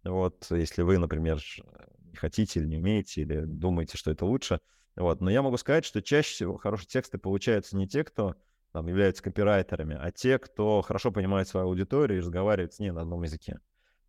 вот, 0.05 0.47
если 0.51 0.83
вы, 0.83 0.99
например, 0.99 1.41
не 2.05 2.17
хотите 2.17 2.61
или 2.61 2.67
не 2.67 2.77
умеете, 2.79 3.23
или 3.23 3.41
думаете, 3.45 3.97
что 3.97 4.11
это 4.11 4.25
лучше, 4.27 4.61
вот, 4.97 5.21
но 5.21 5.31
я 5.31 5.43
могу 5.43 5.57
сказать, 5.57 5.85
что 5.85 6.03
чаще 6.03 6.31
всего 6.31 6.57
хорошие 6.57 6.87
тексты 6.87 7.19
получаются 7.19 7.77
не 7.77 7.89
те, 7.89 8.05
кто 8.05 8.37
там 8.73 8.89
являются 8.89 9.23
копирайтерами, 9.23 9.97
а 10.01 10.11
те, 10.11 10.39
кто 10.39 10.83
хорошо 10.83 11.13
понимает 11.13 11.49
свою 11.49 11.69
аудиторию 11.69 12.19
и 12.19 12.21
разговаривает 12.21 12.75
с 12.75 12.79
ней 12.81 12.91
на 12.91 13.03
одном 13.03 13.23
языке. 13.23 13.61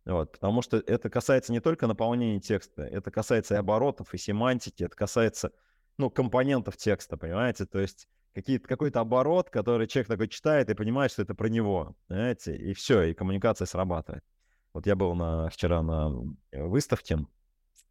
Вот, 0.06 0.32
потому 0.32 0.62
что 0.62 0.76
это 0.76 1.10
касается 1.10 1.52
не 1.52 1.58
только 1.58 1.88
наполнения 1.88 2.38
текста, 2.38 2.82
это 2.82 3.10
касается 3.10 3.54
и 3.54 3.58
оборотов, 3.58 4.14
и 4.14 4.18
семантики, 4.18 4.84
это 4.84 4.94
касается, 4.94 5.50
ну, 5.98 6.10
компонентов 6.10 6.76
текста, 6.76 7.16
понимаете? 7.16 7.66
То 7.66 7.80
есть 7.80 8.08
какой-то 8.32 9.00
оборот, 9.00 9.50
который 9.50 9.88
человек 9.88 10.08
такой 10.08 10.28
читает 10.28 10.70
и 10.70 10.74
понимает, 10.74 11.10
что 11.10 11.22
это 11.22 11.34
про 11.34 11.48
него, 11.48 11.96
понимаете? 12.06 12.54
И 12.56 12.72
все, 12.72 13.02
и 13.02 13.14
коммуникация 13.14 13.66
срабатывает. 13.66 14.22
Вот 14.72 14.86
я 14.86 14.94
был 14.94 15.14
на, 15.14 15.48
вчера 15.48 15.82
на 15.82 16.12
выставке, 16.52 17.26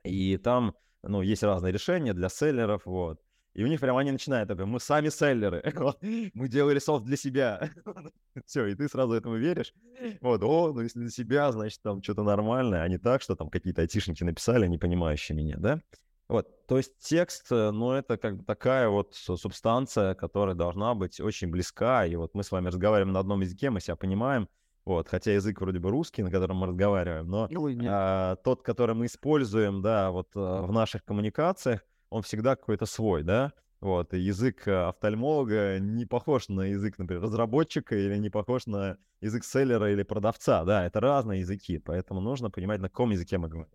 и 0.03 0.37
там, 0.37 0.73
ну, 1.03 1.21
есть 1.21 1.43
разные 1.43 1.73
решения 1.73 2.13
для 2.13 2.29
селлеров, 2.29 2.85
вот. 2.85 3.19
И 3.55 3.63
у 3.63 3.67
них 3.67 3.79
прям 3.79 3.95
они 3.95 4.11
начинают, 4.11 4.49
такой, 4.49 4.65
мы 4.65 4.81
сами 4.81 5.07
селлеры, 5.07 5.63
мы 6.33 6.49
делали 6.49 6.79
софт 6.79 7.05
для 7.05 7.15
себя. 7.15 7.69
Все, 8.45 8.65
и 8.65 8.75
ты 8.75 8.89
сразу 8.89 9.13
этому 9.13 9.37
веришь. 9.37 9.73
Вот, 10.19 10.43
о, 10.43 10.73
ну 10.73 10.81
если 10.81 10.99
для 10.99 11.09
себя, 11.09 11.51
значит, 11.53 11.81
там 11.81 12.03
что-то 12.03 12.23
нормальное, 12.23 12.81
а 12.81 12.87
не 12.89 12.97
так, 12.97 13.21
что 13.21 13.35
там 13.35 13.49
какие-то 13.49 13.81
айтишники 13.81 14.25
написали, 14.25 14.67
не 14.67 14.77
понимающие 14.77 15.37
меня, 15.37 15.55
да? 15.57 15.81
Вот, 16.27 16.65
то 16.67 16.77
есть 16.77 16.97
текст, 16.99 17.49
э, 17.51 17.71
ну, 17.71 17.91
это 17.91 18.17
как 18.17 18.37
бы 18.37 18.43
такая 18.43 18.89
вот 18.89 19.13
субстанция, 19.13 20.15
которая 20.15 20.55
должна 20.55 20.93
быть 20.93 21.21
очень 21.21 21.49
близка, 21.49 22.05
и 22.05 22.15
вот 22.15 22.33
мы 22.33 22.43
с 22.43 22.51
вами 22.51 22.67
разговариваем 22.67 23.13
на 23.13 23.19
одном 23.19 23.41
языке, 23.41 23.69
мы 23.69 23.79
себя 23.79 23.95
понимаем, 23.95 24.49
вот, 24.83 25.07
хотя 25.07 25.33
язык 25.33 25.61
вроде 25.61 25.79
бы 25.79 25.91
русский, 25.91 26.23
на 26.23 26.31
котором 26.31 26.57
мы 26.57 26.67
разговариваем, 26.67 27.27
но 27.27 27.47
а, 27.87 28.35
тот, 28.37 28.63
который 28.63 28.95
мы 28.95 29.05
используем, 29.05 29.81
да, 29.81 30.11
вот 30.11 30.29
а, 30.35 30.63
в 30.63 30.71
наших 30.71 31.05
коммуникациях, 31.05 31.85
он 32.09 32.21
всегда 32.21 32.55
какой-то 32.55 32.85
свой, 32.85 33.23
да, 33.23 33.53
вот, 33.81 34.13
и 34.13 34.19
язык 34.19 34.67
э, 34.67 34.87
офтальмолога 34.87 35.79
не 35.79 36.05
похож 36.05 36.49
на 36.49 36.61
язык, 36.61 36.97
например, 36.97 37.23
разработчика 37.23 37.95
или 37.95 38.17
не 38.17 38.29
похож 38.29 38.65
на 38.65 38.97
язык 39.21 39.43
селлера 39.43 39.91
или 39.91 40.03
продавца, 40.03 40.63
да, 40.63 40.85
это 40.85 40.99
разные 40.99 41.41
языки, 41.41 41.77
поэтому 41.77 42.21
нужно 42.21 42.49
понимать, 42.49 42.79
на 42.81 42.89
каком 42.89 43.11
языке 43.11 43.37
мы 43.37 43.47
говорим. 43.47 43.71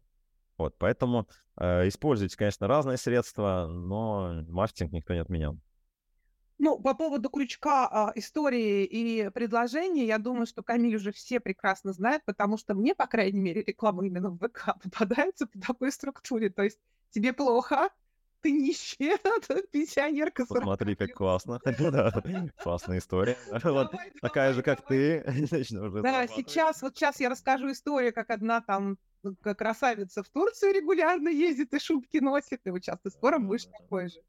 Вот, 0.59 0.77
поэтому 0.79 1.29
э, 1.57 1.89
используйте, 1.89 2.37
конечно, 2.37 2.67
разные 2.67 2.97
средства, 2.97 3.67
но 3.71 4.45
маркетинг 4.49 4.93
никто 4.93 5.15
не 5.15 5.21
отменял. 5.21 5.59
Ну, 6.59 6.79
по 6.79 6.93
поводу 6.93 7.31
крючка 7.31 7.89
а, 7.91 8.13
истории 8.17 8.85
и 8.85 9.31
предложения, 9.31 10.05
я 10.05 10.19
думаю, 10.19 10.45
что 10.45 10.63
Камиль 10.63 10.97
уже 10.97 11.11
все 11.11 11.41
прекрасно 11.41 11.95
знают, 11.95 12.23
потому 12.27 12.59
что 12.59 12.75
мне, 12.75 12.95
по 12.95 13.07
крайней 13.07 13.41
мере, 13.41 13.63
реклама 13.63 14.05
именно 14.05 14.29
в 14.29 14.37
ВК 14.37 14.75
попадается 14.83 15.47
по 15.47 15.59
такой 15.59 15.91
структуре. 15.91 16.51
То 16.51 16.63
есть 16.63 16.79
тебе 17.09 17.33
плохо, 17.33 17.89
ты 18.41 18.51
нищая, 18.53 19.19
пенсионерка. 19.71 20.47
Посмотри, 20.47 20.95
как 20.95 21.13
классно. 21.13 21.61
Классная 22.63 22.99
история. 22.99 23.37
Такая 24.21 24.53
же, 24.53 24.63
как 24.63 24.87
ты. 24.87 25.23
Да, 26.03 26.27
сейчас, 26.27 26.83
вот 26.83 26.97
сейчас 26.97 27.21
я 27.21 27.29
расскажу 27.29 27.71
историю, 27.73 28.13
как 28.13 28.31
одна 28.31 28.61
там 28.61 28.99
ну, 29.23 29.35
красавица 29.37 30.23
в 30.23 30.29
Турцию 30.29 30.75
регулярно 30.75 31.29
ездит 31.29 31.75
и 31.75 31.79
шубки 31.79 32.19
носит, 32.19 32.61
и 32.65 32.71
вот 32.71 32.83
сейчас 32.83 32.99
ты 33.01 33.11
скоро 33.11 33.39
будешь 33.39 33.67
такой 33.67 34.09
же. 34.09 34.21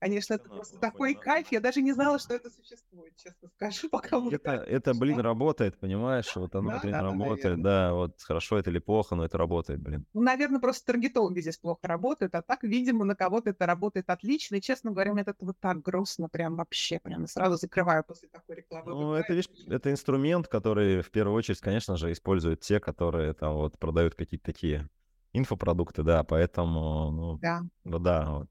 Конечно, 0.00 0.34
это 0.34 0.48
просто 0.48 0.78
такой 0.80 1.14
кайф. 1.14 1.52
Я 1.52 1.60
даже 1.60 1.82
не 1.82 1.92
знала, 1.92 2.18
что 2.18 2.34
это 2.34 2.48
существует, 2.48 3.14
честно 3.16 3.48
скажу, 3.54 3.88
пока 3.90 4.16
это, 4.30 4.52
это, 4.52 4.94
блин, 4.94 5.20
работает, 5.20 5.78
понимаешь? 5.78 6.34
Вот 6.34 6.54
оно, 6.54 6.70
да, 6.70 6.78
блин, 6.80 6.92
да, 6.92 7.02
работает, 7.02 7.44
наверное. 7.44 7.62
да. 7.62 7.94
Вот 7.94 8.22
хорошо 8.22 8.58
это 8.58 8.70
или 8.70 8.78
плохо, 8.78 9.14
но 9.14 9.26
это 9.26 9.36
работает, 9.36 9.80
блин. 9.80 10.06
Ну, 10.14 10.22
наверное, 10.22 10.58
просто 10.58 10.86
таргетологи 10.86 11.40
здесь 11.40 11.58
плохо 11.58 11.80
работают, 11.82 12.34
а 12.34 12.40
так, 12.40 12.62
видимо, 12.62 13.04
на 13.04 13.14
кого-то 13.14 13.50
это 13.50 13.66
работает 13.66 14.08
отлично. 14.08 14.56
И, 14.56 14.62
честно 14.62 14.90
говоря, 14.90 15.12
мне 15.12 15.20
это 15.20 15.34
вот 15.38 15.56
так 15.60 15.82
грустно, 15.82 16.30
прям 16.30 16.56
вообще, 16.56 16.98
прям 16.98 17.26
сразу 17.26 17.58
закрываю 17.58 18.02
после 18.02 18.30
такой 18.30 18.56
рекламы. 18.56 18.92
Ну, 18.92 19.12
это, 19.12 19.34
видишь, 19.34 19.50
это 19.66 19.90
инструмент, 19.90 20.48
который 20.48 21.02
в 21.02 21.10
первую 21.10 21.36
очередь, 21.36 21.60
конечно 21.60 21.98
же, 21.98 22.10
используют 22.10 22.60
те, 22.60 22.80
которые 22.80 23.34
там 23.34 23.54
вот 23.54 23.78
продают 23.78 24.14
какие-то 24.14 24.46
такие 24.46 24.88
инфопродукты, 25.34 26.02
да, 26.02 26.24
поэтому, 26.24 27.10
ну, 27.10 27.38
да, 27.38 27.62
да, 27.84 28.30
вот. 28.30 28.48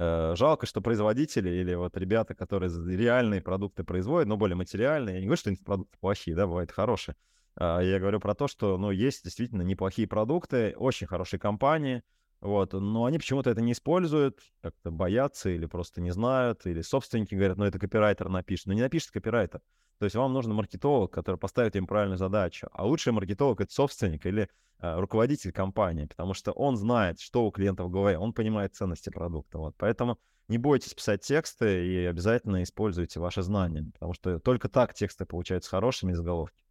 Э, 0.00 0.36
жалко, 0.36 0.64
что 0.64 0.80
производители 0.80 1.50
или 1.50 1.74
вот 1.74 1.96
ребята, 1.96 2.32
которые 2.32 2.70
реальные 2.96 3.42
продукты 3.42 3.82
производят, 3.82 4.28
но 4.28 4.36
более 4.36 4.54
материальные, 4.54 5.16
я 5.16 5.20
не 5.20 5.26
говорю, 5.26 5.38
что 5.40 5.52
продукты 5.64 5.98
плохие, 5.98 6.36
да, 6.36 6.46
бывают 6.46 6.70
хорошие. 6.70 7.16
А, 7.56 7.80
я 7.80 7.98
говорю 7.98 8.20
про 8.20 8.36
то, 8.36 8.46
что, 8.46 8.78
ну, 8.78 8.92
есть 8.92 9.24
действительно 9.24 9.62
неплохие 9.62 10.06
продукты, 10.06 10.72
очень 10.76 11.08
хорошие 11.08 11.40
компании, 11.40 12.04
вот, 12.40 12.74
но 12.74 13.06
они 13.06 13.18
почему-то 13.18 13.50
это 13.50 13.60
не 13.60 13.72
используют, 13.72 14.38
как-то 14.62 14.92
боятся 14.92 15.50
или 15.50 15.66
просто 15.66 16.00
не 16.00 16.12
знают, 16.12 16.64
или 16.66 16.80
собственники 16.80 17.34
говорят, 17.34 17.58
ну, 17.58 17.64
это 17.64 17.80
копирайтер 17.80 18.28
напишет. 18.28 18.66
Но 18.66 18.74
не 18.74 18.82
напишет 18.82 19.10
копирайтер. 19.10 19.60
То 19.98 20.04
есть 20.04 20.16
вам 20.16 20.32
нужен 20.32 20.54
маркетолог, 20.54 21.12
который 21.12 21.36
поставит 21.36 21.74
им 21.76 21.86
правильную 21.86 22.18
задачу. 22.18 22.68
А 22.72 22.86
лучший 22.86 23.12
маркетолог— 23.12 23.60
это 23.62 23.72
собственник 23.72 24.26
или 24.26 24.48
э, 24.78 25.00
руководитель 25.00 25.52
компании, 25.52 26.06
потому 26.06 26.34
что 26.34 26.52
он 26.52 26.76
знает, 26.76 27.20
что 27.20 27.44
у 27.44 27.50
клиента 27.50 27.82
в 27.84 27.90
голове, 27.90 28.16
он 28.16 28.32
понимает 28.32 28.76
ценности 28.76 29.10
продукта. 29.10 29.58
Вот. 29.58 29.74
Поэтому 29.76 30.18
не 30.46 30.56
бойтесь 30.56 30.94
писать 30.94 31.22
тексты 31.22 31.86
и 31.86 32.04
обязательно 32.04 32.62
используйте 32.62 33.20
ваши 33.20 33.42
знания, 33.42 33.90
потому 33.92 34.14
что 34.14 34.38
только 34.38 34.68
так 34.68 34.94
тексты 34.94 35.26
получаются 35.26 35.70
хорошими 35.70 36.12
из 36.12 36.16
заголовки. 36.16 36.62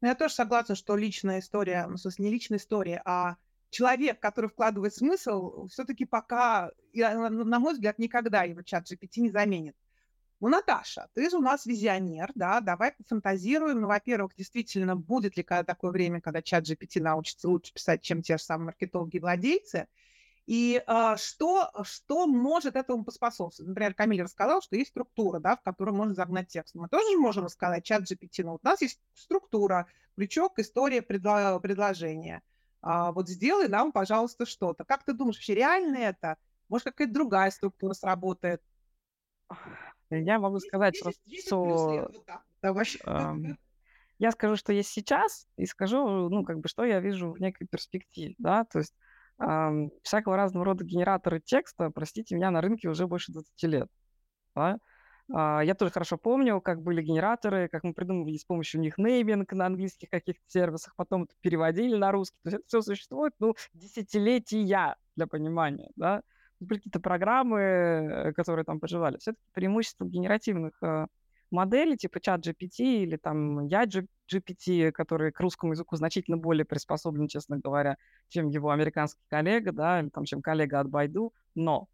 Ну, 0.00 0.08
я 0.08 0.14
тоже 0.14 0.34
согласна, 0.34 0.74
что 0.74 0.96
личная 0.96 1.38
история, 1.38 1.86
ну, 1.88 1.96
смысле, 1.96 2.26
не 2.26 2.30
личная 2.30 2.58
история, 2.58 3.00
а 3.06 3.36
человек, 3.70 4.20
который 4.20 4.50
вкладывает 4.50 4.94
смысл, 4.94 5.66
все-таки 5.68 6.04
пока, 6.04 6.70
на 6.92 7.58
мой 7.58 7.72
взгляд, 7.72 7.98
никогда 7.98 8.42
его 8.42 8.62
чат 8.62 8.90
GPT 8.90 9.20
не 9.20 9.30
заменит. 9.30 9.76
Ну, 10.44 10.50
Наташа, 10.50 11.08
ты 11.14 11.30
же 11.30 11.38
у 11.38 11.40
нас 11.40 11.64
визионер, 11.64 12.30
да, 12.34 12.60
давай 12.60 12.92
пофантазируем. 12.92 13.80
Ну, 13.80 13.88
во-первых, 13.88 14.34
действительно, 14.36 14.94
будет 14.94 15.38
ли 15.38 15.42
когда 15.42 15.64
такое 15.64 15.90
время, 15.90 16.20
когда 16.20 16.42
чат 16.42 16.64
GPT 16.64 17.00
научится 17.00 17.48
лучше 17.48 17.72
писать, 17.72 18.02
чем 18.02 18.20
те 18.20 18.36
же 18.36 18.42
самые 18.42 18.66
маркетологи 18.66 19.16
и 19.16 19.20
владельцы? 19.20 19.88
И 20.46 20.84
э, 20.86 21.16
что, 21.16 21.70
что 21.84 22.26
может 22.26 22.76
этому 22.76 23.04
поспособствовать? 23.04 23.70
Например, 23.70 23.94
Камиль 23.94 24.22
рассказал, 24.22 24.60
что 24.60 24.76
есть 24.76 24.90
структура, 24.90 25.40
да, 25.40 25.56
в 25.56 25.62
которую 25.62 25.96
можно 25.96 26.12
загнать 26.12 26.48
текст. 26.48 26.74
Мы 26.74 26.90
тоже 26.90 27.16
можем 27.16 27.46
рассказать 27.46 27.82
чат 27.84 28.02
GPT, 28.02 28.44
но 28.44 28.52
вот 28.52 28.60
у 28.64 28.68
нас 28.68 28.82
есть 28.82 29.00
структура, 29.14 29.86
крючок, 30.14 30.58
история, 30.58 31.00
предло- 31.00 31.58
предложения. 31.58 32.42
А, 32.82 33.12
вот 33.12 33.30
сделай 33.30 33.68
нам, 33.68 33.92
пожалуйста, 33.92 34.44
что-то. 34.44 34.84
Как 34.84 35.04
ты 35.04 35.14
думаешь, 35.14 35.36
вообще 35.36 35.54
реально 35.54 35.96
это? 35.96 36.36
Может, 36.68 36.84
какая-то 36.84 37.14
другая 37.14 37.50
структура 37.50 37.94
сработает? 37.94 38.60
Я 40.22 40.38
могу 40.38 40.58
сказать 40.58 40.98
просто, 41.02 41.22
что... 41.40 42.10
Я 44.18 44.30
скажу, 44.30 44.56
что 44.56 44.72
есть 44.72 44.90
сейчас, 44.90 45.48
и 45.56 45.66
скажу, 45.66 46.28
ну, 46.28 46.44
как 46.44 46.60
бы, 46.60 46.68
что 46.68 46.84
я 46.84 47.00
вижу 47.00 47.32
в 47.32 47.40
некой 47.40 47.66
перспективе, 47.66 48.36
да, 48.38 48.64
то 48.64 48.78
есть 48.78 48.94
эм, 49.40 49.90
всякого 50.02 50.36
разного 50.36 50.64
рода 50.64 50.84
генераторы 50.84 51.40
текста, 51.40 51.90
простите 51.90 52.36
меня, 52.36 52.52
на 52.52 52.60
рынке 52.60 52.88
уже 52.88 53.08
больше 53.08 53.32
20 53.32 53.62
лет, 53.64 53.88
да? 54.54 54.78
А, 55.32 55.62
я 55.64 55.74
тоже 55.74 55.90
хорошо 55.90 56.16
помню, 56.16 56.60
как 56.60 56.80
были 56.80 57.02
генераторы, 57.02 57.68
как 57.68 57.82
мы 57.82 57.92
придумывали 57.92 58.36
с 58.36 58.44
помощью 58.44 58.80
них 58.80 58.98
нейминг 58.98 59.52
на 59.52 59.66
английских 59.66 60.10
каких-то 60.10 60.44
сервисах, 60.46 60.94
потом 60.94 61.24
это 61.24 61.34
переводили 61.40 61.96
на 61.96 62.12
русский. 62.12 62.38
То 62.44 62.50
есть 62.50 62.58
это 62.60 62.66
все 62.68 62.82
существует, 62.82 63.34
ну, 63.40 63.54
десятилетия 63.72 64.96
для 65.16 65.26
понимания, 65.26 65.90
да 65.96 66.22
какие-то 66.60 67.00
программы, 67.00 67.60
э, 67.60 68.32
которые 68.32 68.64
там 68.64 68.80
поживали. 68.80 69.18
Все-таки 69.18 69.42
преимущество 69.52 70.04
генеративных 70.04 70.72
э, 70.82 71.06
моделей, 71.50 71.96
типа 71.96 72.20
чат 72.20 72.46
GPT 72.46 73.02
или 73.02 73.16
там 73.16 73.66
я 73.66 73.84
GPT, 73.84 74.92
который 74.92 75.32
к 75.32 75.40
русскому 75.40 75.72
языку 75.72 75.96
значительно 75.96 76.36
более 76.36 76.64
приспособлен, 76.64 77.28
честно 77.28 77.58
говоря, 77.58 77.96
чем 78.28 78.48
его 78.48 78.70
американский 78.70 79.22
коллега, 79.28 79.72
да, 79.72 80.00
или 80.00 80.08
там, 80.08 80.24
чем 80.24 80.42
коллега 80.42 80.80
от 80.80 80.88
Baidu. 80.88 81.30
Но 81.54 81.88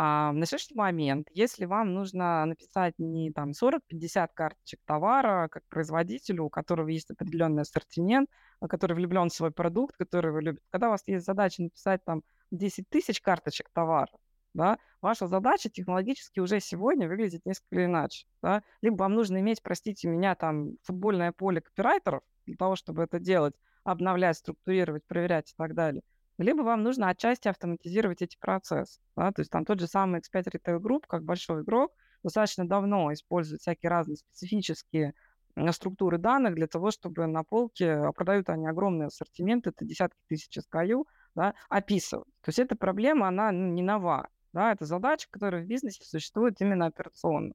а, 0.00 0.30
на 0.30 0.46
сегодняшний 0.46 0.76
момент, 0.76 1.26
если 1.32 1.64
вам 1.64 1.92
нужно 1.92 2.46
написать 2.46 2.94
не 2.98 3.32
там 3.32 3.50
40-50 3.50 4.28
карточек 4.32 4.78
товара, 4.84 5.48
как 5.48 5.64
производителю, 5.68 6.44
у 6.44 6.50
которого 6.50 6.86
есть 6.86 7.10
определенный 7.10 7.62
ассортимент, 7.62 8.30
который 8.68 8.94
влюблен 8.94 9.28
в 9.28 9.32
свой 9.32 9.50
продукт, 9.50 9.96
который 9.96 10.30
вы 10.30 10.42
любите, 10.42 10.64
когда 10.70 10.86
у 10.86 10.90
вас 10.92 11.02
есть 11.06 11.26
задача 11.26 11.64
написать 11.64 12.04
там 12.04 12.22
10 12.52 12.88
тысяч 12.88 13.20
карточек 13.20 13.70
товара, 13.72 14.12
да, 14.54 14.78
ваша 15.02 15.26
задача 15.26 15.68
технологически 15.68 16.38
уже 16.38 16.60
сегодня 16.60 17.08
выглядит 17.08 17.44
несколько 17.44 17.84
иначе. 17.84 18.24
Да? 18.40 18.62
Либо 18.82 18.98
вам 18.98 19.14
нужно 19.14 19.40
иметь, 19.40 19.64
простите 19.64 20.06
меня, 20.06 20.36
там 20.36 20.76
футбольное 20.84 21.32
поле 21.32 21.60
копирайтеров 21.60 22.22
для 22.46 22.54
того, 22.54 22.76
чтобы 22.76 23.02
это 23.02 23.18
делать, 23.18 23.54
обновлять, 23.82 24.36
структурировать, 24.36 25.04
проверять 25.08 25.50
и 25.50 25.54
так 25.56 25.74
далее. 25.74 26.02
Либо 26.38 26.62
вам 26.62 26.84
нужно 26.84 27.08
отчасти 27.08 27.48
автоматизировать 27.48 28.22
эти 28.22 28.36
процессы. 28.38 29.00
Да? 29.16 29.32
То 29.32 29.40
есть 29.40 29.50
там 29.50 29.64
тот 29.64 29.80
же 29.80 29.88
самый 29.88 30.20
X5 30.20 30.44
Retail 30.54 30.78
Group, 30.78 31.02
как 31.08 31.24
большой 31.24 31.62
игрок, 31.62 31.92
достаточно 32.22 32.66
давно 32.66 33.12
использует 33.12 33.60
всякие 33.60 33.90
разные 33.90 34.16
специфические 34.16 35.14
э, 35.56 35.72
структуры 35.72 36.18
данных 36.18 36.54
для 36.54 36.68
того, 36.68 36.92
чтобы 36.92 37.26
на 37.26 37.42
полке 37.42 37.92
а 37.92 38.12
продают 38.12 38.48
они 38.50 38.68
огромный 38.68 39.06
ассортимент, 39.06 39.66
это 39.66 39.84
десятки 39.84 40.18
тысяч 40.28 40.56
SKU, 40.58 41.04
да, 41.34 41.54
описывать. 41.68 42.28
То 42.42 42.50
есть 42.50 42.60
эта 42.60 42.76
проблема, 42.76 43.28
она 43.28 43.50
ну, 43.50 43.72
не 43.72 43.82
нова. 43.82 44.28
Да, 44.52 44.72
это 44.72 44.86
задача, 44.86 45.28
которая 45.30 45.62
в 45.62 45.66
бизнесе 45.66 46.02
существует 46.04 46.60
именно 46.60 46.86
операционно. 46.86 47.52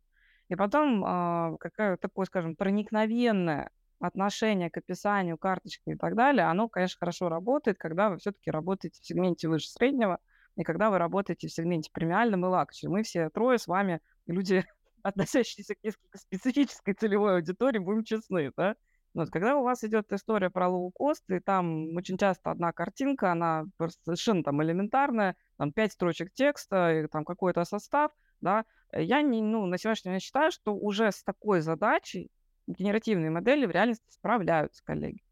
И 0.50 0.56
потом 0.56 1.04
э, 1.04 1.58
какое 1.60 1.98
такое, 1.98 2.26
скажем, 2.26 2.56
проникновенное 2.56 3.72
отношение 4.08 4.70
к 4.70 4.78
описанию 4.78 5.38
карточки 5.38 5.92
и 5.92 5.96
так 5.96 6.16
далее, 6.16 6.46
оно, 6.46 6.68
конечно, 6.68 7.00
хорошо 7.00 7.30
работает, 7.30 7.78
когда 7.78 8.10
вы 8.10 8.18
все-таки 8.18 8.52
работаете 8.52 9.00
в 9.02 9.06
сегменте 9.06 9.48
выше 9.48 9.70
среднего, 9.70 10.20
и 10.56 10.64
когда 10.64 10.90
вы 10.90 10.98
работаете 10.98 11.48
в 11.48 11.54
сегменте 11.54 11.90
премиальном 11.92 12.46
и 12.46 12.50
luxury. 12.50 12.90
Мы 12.90 13.04
все 13.04 13.30
трое 13.30 13.58
с 13.58 13.68
вами, 13.68 14.02
люди, 14.28 14.66
относящиеся 15.04 15.76
к 15.76 15.84
несколько 15.84 16.18
специфической 16.18 16.94
целевой 16.94 17.36
аудитории, 17.36 17.80
будем 17.80 18.04
честны, 18.04 18.52
да? 18.58 18.76
Вот, 19.14 19.30
когда 19.30 19.56
у 19.58 19.64
вас 19.64 19.84
идет 19.84 20.12
история 20.12 20.50
про 20.50 20.68
лоу-кост, 20.70 21.24
и 21.30 21.40
там 21.40 21.96
очень 21.96 22.18
часто 22.18 22.50
одна 22.52 22.72
картинка, 22.72 23.32
она 23.32 23.66
совершенно 24.04 24.44
там 24.44 24.62
элементарная, 24.64 25.36
там 25.58 25.72
пять 25.72 25.94
строчек 25.94 26.34
текста, 26.34 26.94
и 26.94 27.08
там 27.08 27.24
какой-то 27.24 27.64
состав, 27.64 28.12
да, 28.42 28.66
я 28.92 29.22
не, 29.22 29.42
ну, 29.42 29.66
на 29.68 29.78
сегодняшний 29.78 30.12
день 30.12 30.20
считаю, 30.20 30.52
что 30.52 30.74
уже 30.76 31.12
с 31.12 31.24
такой 31.24 31.62
задачей 31.62 32.32
генеративные 32.68 33.30
модели 33.30 33.66
в 33.66 33.72
реальности 33.72 34.06
справляются, 34.10 34.84
коллеги. 34.84 35.24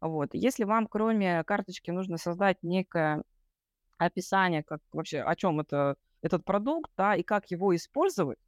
Вот. 0.00 0.30
Если 0.34 0.64
вам, 0.64 0.86
кроме 0.86 1.42
карточки, 1.44 1.90
нужно 1.90 2.18
создать 2.18 2.58
некое 2.62 3.22
описание, 3.98 4.62
как 4.62 4.80
вообще, 4.92 5.20
о 5.20 5.34
чем 5.36 5.60
это, 5.60 5.96
этот 6.22 6.44
продукт, 6.44 6.90
да, 6.96 7.16
и 7.16 7.22
как 7.22 7.50
его 7.50 7.74
использовать, 7.74 8.38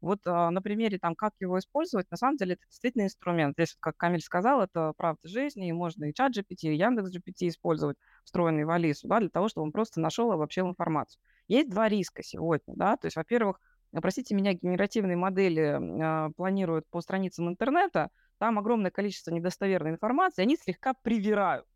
вот 0.00 0.20
а, 0.26 0.50
на 0.50 0.62
примере 0.62 0.98
там, 0.98 1.14
как 1.14 1.34
его 1.40 1.58
использовать, 1.58 2.10
на 2.10 2.16
самом 2.16 2.36
деле 2.36 2.54
это 2.54 2.62
действительно 2.66 3.02
инструмент. 3.02 3.54
Здесь, 3.56 3.76
как 3.80 3.96
Камиль 3.96 4.22
сказал, 4.22 4.62
это 4.62 4.94
правда 4.96 5.28
жизни, 5.28 5.68
и 5.68 5.72
можно 5.72 6.06
и 6.06 6.14
чат 6.14 6.36
GPT, 6.36 6.68
и 6.68 6.76
Яндекс 6.76 7.14
GPT 7.14 7.48
использовать, 7.48 7.98
встроенный 8.24 8.64
в 8.64 8.70
Алису, 8.70 9.08
да, 9.08 9.20
для 9.20 9.28
того, 9.28 9.48
чтобы 9.48 9.66
он 9.66 9.72
просто 9.72 10.00
нашел 10.00 10.30
и 10.30 10.34
обобщил 10.34 10.68
информацию. 10.68 11.20
Есть 11.48 11.70
два 11.70 11.88
риска 11.88 12.22
сегодня, 12.22 12.74
да, 12.76 12.96
то 12.96 13.06
есть, 13.06 13.16
во-первых, 13.16 13.60
простите 14.00 14.34
меня, 14.34 14.54
генеративные 14.54 15.16
модели 15.16 16.28
э, 16.28 16.32
планируют 16.36 16.86
по 16.90 17.00
страницам 17.00 17.48
интернета, 17.48 18.10
там 18.38 18.58
огромное 18.58 18.90
количество 18.90 19.30
недостоверной 19.32 19.92
информации, 19.92 20.42
они 20.42 20.56
слегка 20.56 20.94
привирают. 20.94 21.66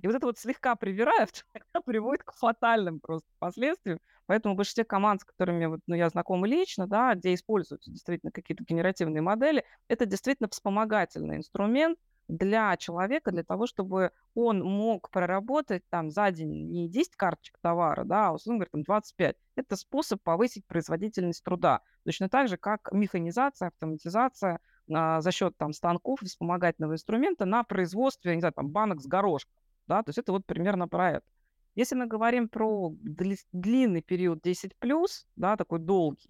И 0.00 0.06
вот 0.06 0.14
это 0.16 0.26
вот 0.26 0.38
слегка 0.38 0.76
привирает, 0.76 1.44
приводит 1.84 2.22
к 2.22 2.32
фатальным 2.32 3.00
просто 3.00 3.28
последствиям. 3.38 3.98
Поэтому 4.26 4.54
в 4.54 4.56
большинстве 4.56 4.84
команд, 4.84 5.22
с 5.22 5.24
которыми 5.24 5.66
вот, 5.66 5.80
ну, 5.86 5.94
я 5.94 6.08
знакома 6.08 6.46
лично, 6.46 6.86
да, 6.86 7.14
где 7.14 7.34
используются 7.34 7.90
действительно 7.90 8.30
какие-то 8.30 8.64
генеративные 8.64 9.22
модели, 9.22 9.64
это 9.88 10.06
действительно 10.06 10.48
вспомогательный 10.48 11.36
инструмент 11.36 11.98
для 12.28 12.76
человека, 12.76 13.32
для 13.32 13.42
того, 13.42 13.66
чтобы 13.66 14.12
он 14.34 14.62
мог 14.62 15.10
проработать 15.10 15.82
там 15.88 16.10
за 16.10 16.30
день 16.30 16.70
не 16.70 16.88
10 16.88 17.16
карточек 17.16 17.58
товара, 17.60 18.04
да, 18.04 18.28
а, 18.28 18.32
условно 18.32 18.58
говоря, 18.58 18.70
там 18.70 18.82
25. 18.82 19.36
Это 19.56 19.76
способ 19.76 20.22
повысить 20.22 20.66
производительность 20.66 21.42
труда. 21.42 21.80
Точно 22.04 22.28
так 22.28 22.48
же, 22.48 22.56
как 22.56 22.92
механизация, 22.92 23.68
автоматизация 23.68 24.60
а, 24.92 25.20
за 25.20 25.32
счет 25.32 25.56
там 25.56 25.72
станков 25.72 26.20
вспомогательного 26.22 26.94
инструмента 26.94 27.44
на 27.44 27.64
производстве, 27.64 28.34
не 28.34 28.40
знаю, 28.40 28.54
там 28.54 28.68
банок 28.68 29.00
с 29.00 29.06
горошком 29.06 29.58
да, 29.88 30.02
то 30.02 30.10
есть 30.10 30.18
это 30.18 30.32
вот 30.32 30.46
примерно 30.46 30.86
про 30.86 31.12
это. 31.12 31.26
Если 31.74 31.94
мы 31.94 32.06
говорим 32.06 32.48
про 32.48 32.92
длинный 33.52 34.02
период 34.02 34.44
10+, 34.44 34.72
да, 35.36 35.56
такой 35.56 35.78
долгий, 35.78 36.28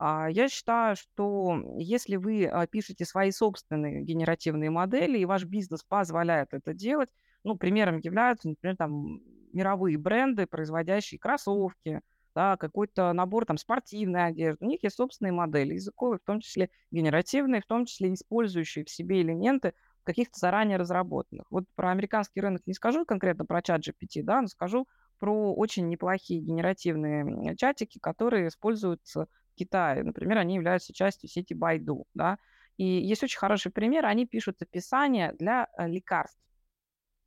я 0.00 0.48
считаю, 0.48 0.96
что 0.96 1.62
если 1.78 2.16
вы 2.16 2.46
а, 2.46 2.66
пишете 2.66 3.04
свои 3.04 3.30
собственные 3.30 4.02
генеративные 4.02 4.70
модели, 4.70 5.18
и 5.18 5.24
ваш 5.24 5.44
бизнес 5.44 5.82
позволяет 5.82 6.48
это 6.52 6.74
делать, 6.74 7.08
ну, 7.44 7.56
примером 7.56 7.98
являются, 7.98 8.48
например, 8.48 8.76
там, 8.76 9.20
мировые 9.52 9.96
бренды, 9.96 10.46
производящие 10.46 11.18
кроссовки, 11.18 12.02
да, 12.34 12.58
какой-то 12.58 13.14
набор 13.14 13.46
там 13.46 13.56
спортивной 13.56 14.26
одежды. 14.26 14.66
У 14.66 14.68
них 14.68 14.82
есть 14.82 14.96
собственные 14.96 15.32
модели 15.32 15.74
языковые, 15.74 16.18
в 16.18 16.26
том 16.26 16.40
числе 16.40 16.68
генеративные, 16.90 17.62
в 17.62 17.66
том 17.66 17.86
числе 17.86 18.12
использующие 18.12 18.84
в 18.84 18.90
себе 18.90 19.22
элементы 19.22 19.72
каких-то 20.04 20.38
заранее 20.38 20.76
разработанных. 20.76 21.46
Вот 21.50 21.64
про 21.74 21.90
американский 21.90 22.40
рынок 22.42 22.62
не 22.66 22.74
скажу 22.74 23.06
конкретно 23.06 23.46
про 23.46 23.62
чат 23.62 23.80
GPT, 23.80 24.22
да, 24.22 24.42
но 24.42 24.48
скажу 24.48 24.86
про 25.18 25.54
очень 25.54 25.88
неплохие 25.88 26.42
генеративные 26.42 27.56
чатики, 27.56 27.98
которые 27.98 28.48
используются 28.48 29.28
Китае. 29.56 30.02
Например, 30.04 30.38
они 30.38 30.54
являются 30.54 30.92
частью 30.92 31.28
сети 31.28 31.54
Baidu, 31.54 32.04
да. 32.14 32.38
И 32.76 32.84
есть 32.84 33.22
очень 33.22 33.38
хороший 33.38 33.72
пример, 33.72 34.04
они 34.06 34.26
пишут 34.26 34.60
описание 34.60 35.32
для 35.38 35.68
э, 35.78 35.88
лекарств. 35.88 36.38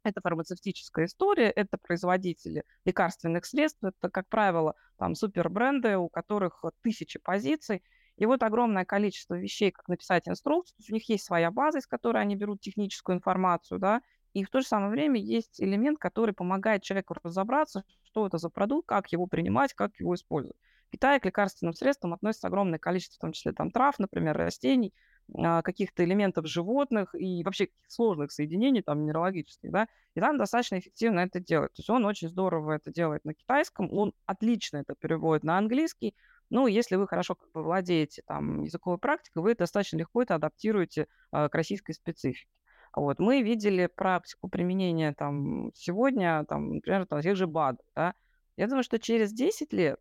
Это 0.03 0.21
фармацевтическая 0.21 1.05
история, 1.05 1.49
это 1.49 1.77
производители 1.77 2.63
лекарственных 2.85 3.45
средств, 3.45 3.83
это, 3.83 4.09
как 4.09 4.29
правило, 4.29 4.75
там 4.97 5.15
супербренды, 5.15 5.97
у 5.97 6.07
которых 6.07 6.63
тысячи 6.81 7.19
позиций, 7.19 7.83
и 8.15 8.25
вот 8.25 8.43
огромное 8.43 8.85
количество 8.85 9.35
вещей, 9.35 9.71
как 9.71 9.87
написать 9.87 10.27
инструкцию, 10.27 10.75
у 10.89 10.93
них 10.93 11.07
есть 11.09 11.25
своя 11.25 11.51
база, 11.51 11.79
из 11.79 11.87
которой 11.87 12.21
они 12.21 12.35
берут 12.35 12.61
техническую 12.61 13.17
информацию, 13.17 13.79
да, 13.79 14.01
и 14.33 14.43
в 14.43 14.49
то 14.49 14.61
же 14.61 14.67
самое 14.67 14.91
время 14.91 15.19
есть 15.19 15.59
элемент, 15.59 15.99
который 15.99 16.33
помогает 16.33 16.83
человеку 16.83 17.15
разобраться, 17.23 17.83
что 18.03 18.27
это 18.27 18.37
за 18.37 18.49
продукт, 18.49 18.87
как 18.87 19.11
его 19.11 19.25
принимать, 19.25 19.73
как 19.73 19.99
его 19.99 20.15
использовать. 20.15 20.57
Китае 20.91 21.19
к 21.19 21.25
лекарственным 21.25 21.73
средствам 21.73 22.13
относится 22.13 22.47
огромное 22.47 22.79
количество, 22.79 23.15
в 23.17 23.21
том 23.21 23.31
числе 23.31 23.53
там 23.53 23.71
трав, 23.71 23.99
например, 23.99 24.37
растений, 24.37 24.93
а, 25.35 25.61
каких-то 25.61 26.03
элементов 26.03 26.47
животных 26.47 27.13
и 27.13 27.43
вообще 27.43 27.69
сложных 27.87 28.31
соединений, 28.31 28.81
там, 28.81 29.01
минералогических, 29.01 29.71
да, 29.71 29.87
и 30.15 30.19
там 30.19 30.37
достаточно 30.37 30.79
эффективно 30.79 31.19
это 31.19 31.39
делать. 31.39 31.73
То 31.73 31.79
есть 31.81 31.89
он 31.89 32.05
очень 32.05 32.29
здорово 32.29 32.73
это 32.73 32.91
делает 32.91 33.25
на 33.25 33.33
китайском, 33.33 33.91
он 33.93 34.13
отлично 34.25 34.77
это 34.77 34.95
переводит 34.95 35.43
на 35.43 35.57
английский, 35.57 36.15
ну, 36.49 36.65
если 36.65 36.95
вы 36.95 37.07
хорошо 37.07 37.35
как 37.35 37.51
бы 37.51 37.63
владеете 37.63 38.23
там 38.25 38.63
языковой 38.63 38.97
практикой, 38.97 39.43
вы 39.43 39.55
достаточно 39.55 39.97
легко 39.97 40.23
это 40.23 40.35
адаптируете 40.35 41.07
э, 41.31 41.47
к 41.47 41.53
российской 41.53 41.93
специфике. 41.93 42.49
Вот. 42.95 43.19
Мы 43.19 43.43
видели 43.43 43.85
практику 43.85 44.49
применения 44.49 45.13
там 45.13 45.71
сегодня, 45.75 46.43
там, 46.45 46.75
например, 46.75 47.05
там, 47.05 47.21
тех 47.21 47.35
же 47.35 47.45
БАД. 47.45 47.79
Да? 47.95 48.15
Я 48.57 48.67
думаю, 48.67 48.83
что 48.83 48.97
через 48.97 49.31
10 49.31 49.73
лет 49.73 49.99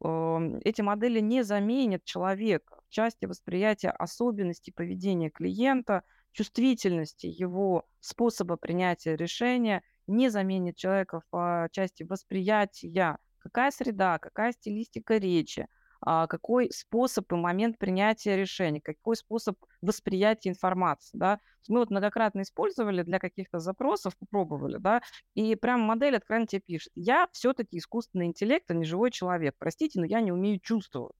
эти 0.00 0.80
модели 0.80 1.20
не 1.20 1.42
заменят 1.42 2.04
человека 2.04 2.80
в 2.86 2.88
части 2.90 3.24
восприятия 3.24 3.90
особенностей 3.90 4.72
поведения 4.72 5.30
клиента, 5.30 6.02
чувствительности 6.32 7.26
его 7.26 7.84
способа 8.00 8.56
принятия 8.56 9.16
решения, 9.16 9.82
не 10.06 10.30
заменит 10.30 10.76
человека 10.76 11.22
в 11.32 11.68
части 11.72 12.04
восприятия, 12.04 13.18
какая 13.38 13.70
среда, 13.70 14.18
какая 14.18 14.52
стилистика 14.52 15.16
речи, 15.16 15.62
а, 15.62 15.66
какой 16.00 16.70
способ 16.70 17.30
и 17.32 17.36
момент 17.36 17.78
принятия 17.78 18.36
решений, 18.36 18.80
какой 18.80 19.16
способ 19.16 19.56
восприятия 19.82 20.50
информации, 20.50 21.16
да. 21.16 21.40
Мы 21.68 21.80
вот 21.80 21.90
многократно 21.90 22.42
использовали 22.42 23.02
для 23.02 23.18
каких-то 23.18 23.58
запросов, 23.58 24.16
попробовали, 24.18 24.78
да, 24.78 25.02
и 25.34 25.54
прям 25.54 25.80
модель 25.80 26.16
откровенно 26.16 26.46
тебе 26.46 26.62
пишет, 26.62 26.92
я 26.94 27.28
все-таки 27.32 27.78
искусственный 27.78 28.26
интеллект, 28.26 28.70
а 28.70 28.74
не 28.74 28.84
живой 28.84 29.10
человек, 29.10 29.54
простите, 29.58 30.00
но 30.00 30.06
я 30.06 30.20
не 30.20 30.32
умею 30.32 30.60
чувствовать. 30.60 31.16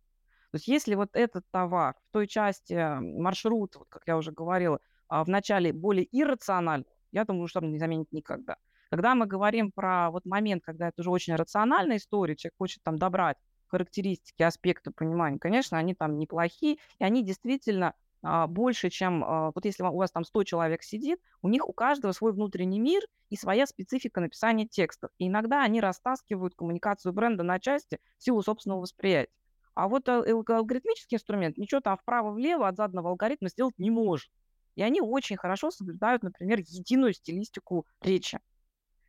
То 0.50 0.56
есть 0.56 0.68
если 0.68 0.94
вот 0.94 1.10
этот 1.12 1.44
товар 1.50 1.94
в 2.08 2.12
той 2.12 2.26
части 2.26 2.98
маршрута, 3.00 3.80
вот 3.80 3.88
как 3.90 4.02
я 4.06 4.16
уже 4.16 4.32
говорила, 4.32 4.80
а, 5.08 5.24
в 5.24 5.28
начале 5.28 5.72
более 5.72 6.08
иррациональный, 6.10 6.86
я 7.12 7.24
думаю, 7.24 7.48
что 7.48 7.60
он 7.60 7.70
не 7.70 7.78
заменит 7.78 8.10
никогда. 8.12 8.56
Когда 8.90 9.14
мы 9.14 9.26
говорим 9.26 9.70
про 9.70 10.10
вот 10.10 10.24
момент, 10.24 10.62
когда 10.64 10.88
это 10.88 11.02
уже 11.02 11.10
очень 11.10 11.34
рациональная 11.34 11.98
история, 11.98 12.36
человек 12.36 12.54
хочет 12.56 12.82
там 12.82 12.96
добрать 12.96 13.36
характеристики, 13.68 14.42
аспекты 14.42 14.90
понимания, 14.90 15.38
конечно, 15.38 15.78
они 15.78 15.94
там 15.94 16.18
неплохие, 16.18 16.78
и 16.98 17.04
они 17.04 17.22
действительно 17.22 17.94
а, 18.22 18.46
больше, 18.46 18.90
чем... 18.90 19.24
А, 19.24 19.52
вот 19.54 19.64
если 19.64 19.82
у 19.82 19.96
вас 19.96 20.10
там 20.10 20.24
100 20.24 20.44
человек 20.44 20.82
сидит, 20.82 21.20
у 21.42 21.48
них 21.48 21.68
у 21.68 21.72
каждого 21.72 22.12
свой 22.12 22.32
внутренний 22.32 22.80
мир 22.80 23.02
и 23.30 23.36
своя 23.36 23.66
специфика 23.66 24.20
написания 24.20 24.66
текстов. 24.66 25.10
И 25.18 25.28
иногда 25.28 25.62
они 25.62 25.80
растаскивают 25.80 26.54
коммуникацию 26.54 27.12
бренда 27.12 27.44
на 27.44 27.60
части 27.60 28.00
в 28.18 28.24
силу 28.24 28.42
собственного 28.42 28.80
восприятия. 28.80 29.32
А 29.74 29.88
вот 29.88 30.08
а, 30.08 30.24
алгоритмический 30.24 31.16
инструмент 31.16 31.56
ничего 31.56 31.80
там 31.80 31.96
вправо-влево 31.96 32.66
от 32.66 32.76
заданного 32.76 33.10
алгоритма 33.10 33.48
сделать 33.48 33.78
не 33.78 33.90
может. 33.90 34.30
И 34.74 34.82
они 34.82 35.00
очень 35.00 35.36
хорошо 35.36 35.70
соблюдают, 35.70 36.22
например, 36.22 36.60
единую 36.60 37.12
стилистику 37.12 37.86
речи. 38.00 38.40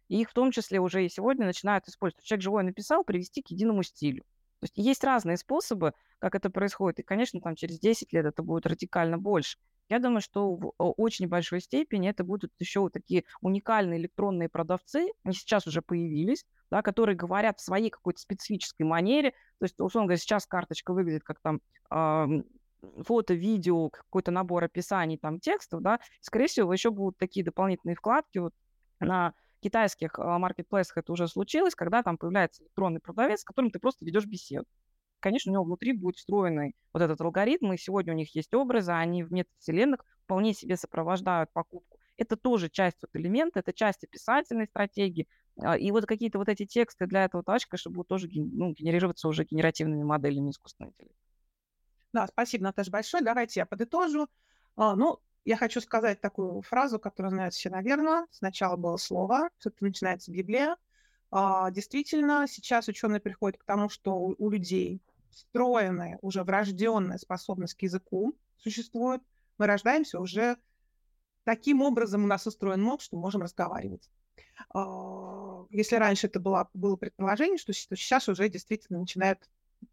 И 0.07 0.21
их 0.21 0.31
в 0.31 0.33
том 0.33 0.51
числе 0.51 0.79
уже 0.79 1.05
и 1.05 1.09
сегодня 1.09 1.45
начинают 1.45 1.87
использовать. 1.87 2.23
Человек 2.25 2.43
живой 2.43 2.63
написал, 2.63 3.03
привести 3.03 3.41
к 3.41 3.49
единому 3.49 3.83
стилю. 3.83 4.23
То 4.59 4.65
есть 4.65 4.77
есть 4.77 5.03
разные 5.03 5.37
способы, 5.37 5.93
как 6.19 6.35
это 6.35 6.49
происходит. 6.49 6.99
И, 6.99 7.03
конечно, 7.03 7.39
там 7.39 7.55
через 7.55 7.79
10 7.79 8.11
лет 8.13 8.25
это 8.25 8.43
будет 8.43 8.65
радикально 8.65 9.17
больше. 9.17 9.57
Я 9.87 9.99
думаю, 9.99 10.21
что 10.21 10.55
в 10.55 10.73
очень 10.77 11.27
большой 11.27 11.61
степени 11.61 12.09
это 12.09 12.23
будут 12.23 12.51
еще 12.59 12.81
вот 12.81 12.93
такие 12.93 13.23
уникальные 13.41 13.99
электронные 13.99 14.47
продавцы, 14.47 15.07
они 15.23 15.33
сейчас 15.33 15.65
уже 15.65 15.81
появились, 15.81 16.45
да, 16.69 16.83
которые 16.83 17.15
говорят 17.15 17.59
в 17.59 17.63
своей 17.63 17.89
какой-то 17.89 18.19
специфической 18.19 18.83
манере. 18.83 19.31
То 19.59 19.65
есть, 19.65 19.79
условно 19.79 20.07
говоря, 20.07 20.19
сейчас 20.19 20.45
карточка 20.45 20.93
выглядит 20.93 21.23
как 21.23 21.39
там 21.39 21.61
э, 21.89 22.43
фото, 23.03 23.33
видео, 23.33 23.89
какой-то 23.89 24.31
набор 24.31 24.65
описаний, 24.65 25.17
там, 25.17 25.39
текстов, 25.39 25.81
да, 25.81 25.99
скорее 26.21 26.47
всего, 26.47 26.71
еще 26.71 26.91
будут 26.91 27.17
такие 27.17 27.43
дополнительные 27.43 27.95
вкладки 27.95 28.37
вот 28.37 28.53
на 28.99 29.33
китайских 29.61 30.17
а, 30.17 30.39
маркетплейсах 30.39 30.97
это 30.97 31.11
уже 31.11 31.27
случилось, 31.27 31.75
когда 31.75 32.03
там 32.03 32.17
появляется 32.17 32.63
электронный 32.63 32.99
продавец, 32.99 33.41
с 33.41 33.43
которым 33.43 33.71
ты 33.71 33.79
просто 33.79 34.05
ведешь 34.05 34.25
беседу. 34.25 34.65
Конечно, 35.19 35.51
у 35.51 35.53
него 35.53 35.63
внутри 35.65 35.93
будет 35.93 36.15
встроенный 36.15 36.75
вот 36.93 37.01
этот 37.01 37.19
алгоритм, 37.21 37.73
и 37.73 37.77
сегодня 37.77 38.13
у 38.13 38.15
них 38.15 38.33
есть 38.35 38.53
образы, 38.53 38.93
они 38.93 39.23
в 39.23 39.31
метавселенных 39.33 40.05
вполне 40.23 40.53
себе 40.53 40.77
сопровождают 40.77 41.51
покупку. 41.51 41.97
Это 42.15 42.37
тоже 42.37 42.69
часть 42.69 42.97
вот 43.01 43.09
элемента, 43.13 43.59
это 43.59 43.73
часть 43.73 44.03
описательной 44.03 44.67
стратегии. 44.67 45.27
А, 45.61 45.77
и 45.77 45.91
вот 45.91 46.05
какие-то 46.05 46.37
вот 46.37 46.47
эти 46.47 46.65
тексты 46.65 47.05
для 47.05 47.25
этого 47.25 47.43
тачка, 47.43 47.77
чтобы 47.77 47.95
будут 47.95 48.09
тоже 48.09 48.29
ну, 48.33 48.71
генерироваться 48.71 49.27
уже 49.27 49.43
генеративными 49.43 50.03
моделями 50.03 50.51
искусственного 50.51 50.91
интеллекта. 50.91 51.17
Да, 52.13 52.27
спасибо, 52.27 52.63
Наташа, 52.65 52.91
большое. 52.91 53.23
Давайте 53.23 53.59
я 53.59 53.65
подытожу. 53.65 54.27
А, 54.75 54.95
ну, 54.95 55.19
я 55.45 55.57
хочу 55.57 55.81
сказать 55.81 56.21
такую 56.21 56.61
фразу, 56.61 56.99
которую 56.99 57.31
знают 57.31 57.53
все, 57.53 57.69
наверное. 57.69 58.27
Сначала 58.31 58.75
было 58.75 58.97
слово, 58.97 59.49
все-таки 59.57 59.85
начинается 59.85 60.31
Библия. 60.31 60.77
А, 61.31 61.71
действительно, 61.71 62.45
сейчас 62.47 62.87
ученые 62.87 63.19
приходят 63.19 63.59
к 63.59 63.63
тому, 63.63 63.89
что 63.89 64.15
у, 64.15 64.35
у 64.37 64.49
людей 64.49 65.01
встроенная, 65.31 66.17
уже 66.21 66.43
врожденная 66.43 67.17
способность 67.17 67.75
к 67.75 67.81
языку 67.83 68.35
существует. 68.57 69.21
Мы 69.57 69.67
рождаемся 69.67 70.19
уже 70.19 70.57
таким 71.43 71.81
образом 71.81 72.23
у 72.23 72.27
нас 72.27 72.45
устроен 72.47 72.81
мозг, 72.81 73.03
что 73.03 73.17
можем 73.17 73.41
разговаривать. 73.41 74.09
А, 74.73 75.65
если 75.69 75.95
раньше 75.95 76.27
это 76.27 76.39
было, 76.39 76.69
было 76.73 76.95
предположение, 76.95 77.57
что, 77.57 77.73
что 77.73 77.95
сейчас 77.95 78.27
уже 78.27 78.49
действительно 78.49 78.99
начинают 78.99 79.39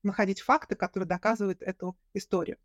находить 0.03 0.41
факты, 0.41 0.75
которые 0.75 1.07
доказывают 1.07 1.63
эту 1.63 1.97
историю. 2.15 2.59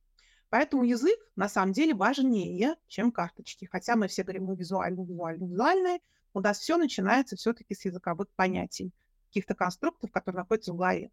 Поэтому 0.51 0.83
язык 0.83 1.17
на 1.37 1.47
самом 1.47 1.71
деле 1.71 1.93
важнее, 1.93 2.75
чем 2.89 3.13
карточки. 3.13 3.69
Хотя 3.71 3.95
мы 3.95 4.09
все 4.09 4.23
говорим, 4.23 4.43
мы 4.43 4.57
визуальные, 4.57 5.05
визуальные, 5.05 5.49
визуальные, 5.49 5.99
у 6.33 6.41
нас 6.41 6.59
все 6.59 6.75
начинается 6.75 7.37
все-таки 7.37 7.73
с 7.73 7.85
языковых 7.85 8.27
понятий, 8.35 8.91
каких-то 9.29 9.55
конструктов, 9.55 10.11
которые 10.11 10.39
находятся 10.41 10.73
в 10.73 10.75
голове. 10.75 11.09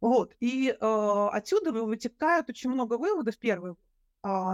Вот. 0.00 0.36
И 0.38 0.68
э, 0.68 0.76
отсюда 0.78 1.72
вытекают 1.72 2.48
очень 2.48 2.70
много 2.70 2.96
выводов. 2.96 3.36
Первый. 3.38 3.74
Э, 4.22 4.52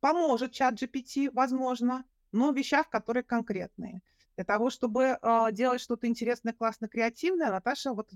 поможет 0.00 0.52
чат 0.52 0.74
GPT, 0.74 1.30
возможно, 1.32 2.04
но 2.32 2.52
в 2.52 2.54
вещах, 2.54 2.90
которые 2.90 3.24
конкретные. 3.24 4.02
Для 4.36 4.44
того, 4.44 4.68
чтобы 4.68 5.16
э, 5.22 5.52
делать 5.52 5.80
что-то 5.80 6.06
интересное, 6.06 6.52
классно, 6.52 6.86
креативное, 6.86 7.50
Наташа 7.50 7.94
вот 7.94 8.10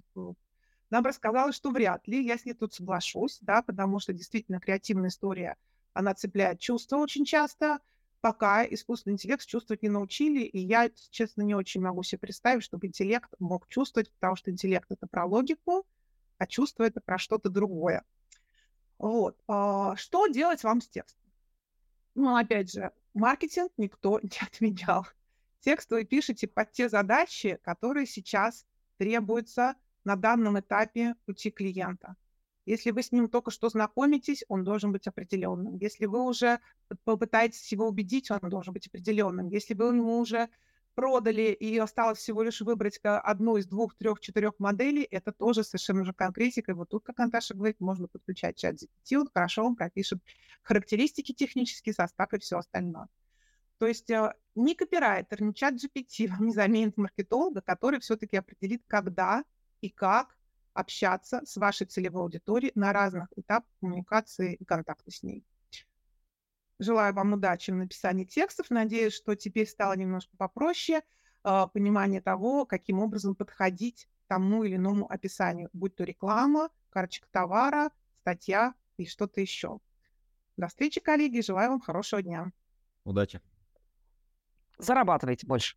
нам 0.93 1.05
рассказала, 1.05 1.53
что 1.53 1.71
вряд 1.71 2.07
ли. 2.07 2.25
Я 2.25 2.39
с 2.39 2.45
ней 2.45 2.53
тут 2.53 2.75
соглашусь, 2.75 3.39
да, 3.41 3.63
потому 3.63 3.99
что 3.99 4.13
действительно 4.13 4.61
креативная 4.61 5.09
история, 5.09 5.57
она 5.95 6.15
цепляет 6.15 6.61
чувства 6.61 6.99
очень 6.99 7.25
часто, 7.25 7.81
пока 8.21 8.65
искусственный 8.65 9.15
интеллект 9.15 9.45
чувствовать 9.45 9.83
не 9.83 9.89
научили, 9.89 10.41
и 10.41 10.59
я, 10.59 10.91
честно, 11.11 11.43
не 11.43 11.55
очень 11.55 11.81
могу 11.81 12.03
себе 12.03 12.19
представить, 12.19 12.63
чтобы 12.63 12.87
интеллект 12.87 13.31
мог 13.39 13.67
чувствовать, 13.69 14.13
потому 14.13 14.37
что 14.37 14.51
интеллект— 14.51 14.87
это 14.91 15.07
про 15.07 15.25
логику, 15.25 15.87
а 16.39 16.47
чувство— 16.47 16.83
это 16.85 17.01
про 17.01 17.19
что-то 17.19 17.49
другое. 17.49 18.05
Вот. 18.99 19.37
А, 19.49 19.97
что 19.97 20.27
делать 20.29 20.63
вам 20.63 20.81
с 20.81 20.89
текстом? 20.89 21.27
Ну, 22.15 22.37
опять 22.37 22.71
же, 22.71 22.93
маркетинг 23.15 23.73
никто 23.79 24.21
не 24.21 24.31
отменял. 24.41 25.07
Текст 25.61 25.91
вы 25.91 26.05
пишете 26.05 26.47
под 26.49 26.71
те 26.73 26.89
задачи, 26.89 27.59
которые 27.63 28.07
сейчас 28.07 28.67
требуются 28.99 29.75
на 30.05 30.17
данном 30.17 30.59
этапе 30.59 31.15
пути 31.27 31.51
клиента. 31.51 32.17
Если 32.65 32.93
вы 32.93 33.03
с 33.03 33.11
ним 33.11 33.29
только 33.29 33.51
что 33.51 33.69
знакомитесь, 33.69 34.45
он 34.49 34.63
должен 34.63 34.93
быть 34.93 35.07
определенным. 35.09 35.77
Если 35.79 36.07
вы 36.07 36.23
уже 36.23 36.61
попытаетесь 37.05 37.73
его 37.73 37.89
убедить, 37.89 38.31
он 38.31 38.39
должен 38.43 38.73
быть 38.73 38.87
определенным. 38.87 39.49
Если 39.49 39.75
вы 39.75 39.87
ему 39.87 40.19
уже 40.19 40.49
продали 40.95 41.53
и 41.53 41.77
осталось 41.79 42.19
всего 42.19 42.43
лишь 42.43 42.61
выбрать 42.61 42.99
одну 43.03 43.57
из 43.57 43.67
двух, 43.67 43.97
трех, 43.97 44.21
четырех 44.21 44.53
моделей, 44.59 45.03
это 45.03 45.33
тоже 45.33 45.65
совершенно 45.65 46.03
уже 46.03 46.13
конкретика. 46.13 46.73
И 46.73 46.75
вот 46.75 46.91
тут, 46.91 47.05
как 47.05 47.19
Наташа 47.19 47.55
говорит, 47.55 47.81
можно 47.81 48.07
подключать 48.07 48.57
чат 48.57 48.77
GPT, 48.77 49.17
он 49.17 49.29
хорошо 49.33 49.65
он 49.65 49.75
пропишет 49.75 50.21
характеристики 50.63 51.33
технический 51.33 51.93
состав 51.93 52.33
и 52.33 52.39
все 52.39 52.59
остальное. 52.59 53.09
То 53.79 53.87
есть 53.87 54.11
э, 54.11 54.33
ни 54.55 54.75
копирайтер, 54.75 55.43
ни 55.43 55.53
чат 55.53 55.75
GPT 55.75 56.29
вам 56.29 56.47
не 56.47 56.53
заменит 56.53 56.97
маркетолога, 56.97 57.63
который 57.63 57.99
все-таки 57.99 58.37
определит, 58.37 58.83
когда 58.87 59.45
и 59.83 59.91
как 59.91 60.39
общаться 60.73 61.43
с 61.45 61.57
вашей 61.59 61.87
целевой 61.87 62.23
аудиторией 62.23 62.73
на 62.75 62.93
разных 62.93 63.29
этапах 63.37 63.69
коммуникации 63.81 64.55
и 64.55 64.65
контакта 64.65 65.11
с 65.11 65.23
ней. 65.23 65.45
Желаю 66.79 67.15
вам 67.15 67.35
удачи 67.35 67.71
в 67.71 67.75
написании 67.75 68.25
текстов. 68.25 68.71
Надеюсь, 68.71 69.13
что 69.13 69.35
теперь 69.37 69.69
стало 69.69 69.93
немножко 69.93 70.37
попроще 70.37 71.03
э, 71.45 71.67
понимание 71.73 72.21
того, 72.21 72.65
каким 72.65 72.99
образом 72.99 73.35
подходить 73.35 74.09
к 74.25 74.29
тому 74.29 74.65
или 74.65 74.77
иному 74.77 75.11
описанию, 75.11 75.69
будь 75.73 75.95
то 75.95 76.05
реклама, 76.05 76.71
карточка 76.91 77.29
товара, 77.31 77.91
статья 78.21 78.75
и 78.97 79.07
что-то 79.07 79.41
еще. 79.41 79.79
До 80.57 80.69
встречи, 80.69 81.01
коллеги. 81.01 81.41
Желаю 81.41 81.71
вам 81.71 81.81
хорошего 81.81 82.23
дня. 82.23 82.51
Удачи. 83.05 83.41
Зарабатывайте 84.79 85.47
больше. 85.47 85.77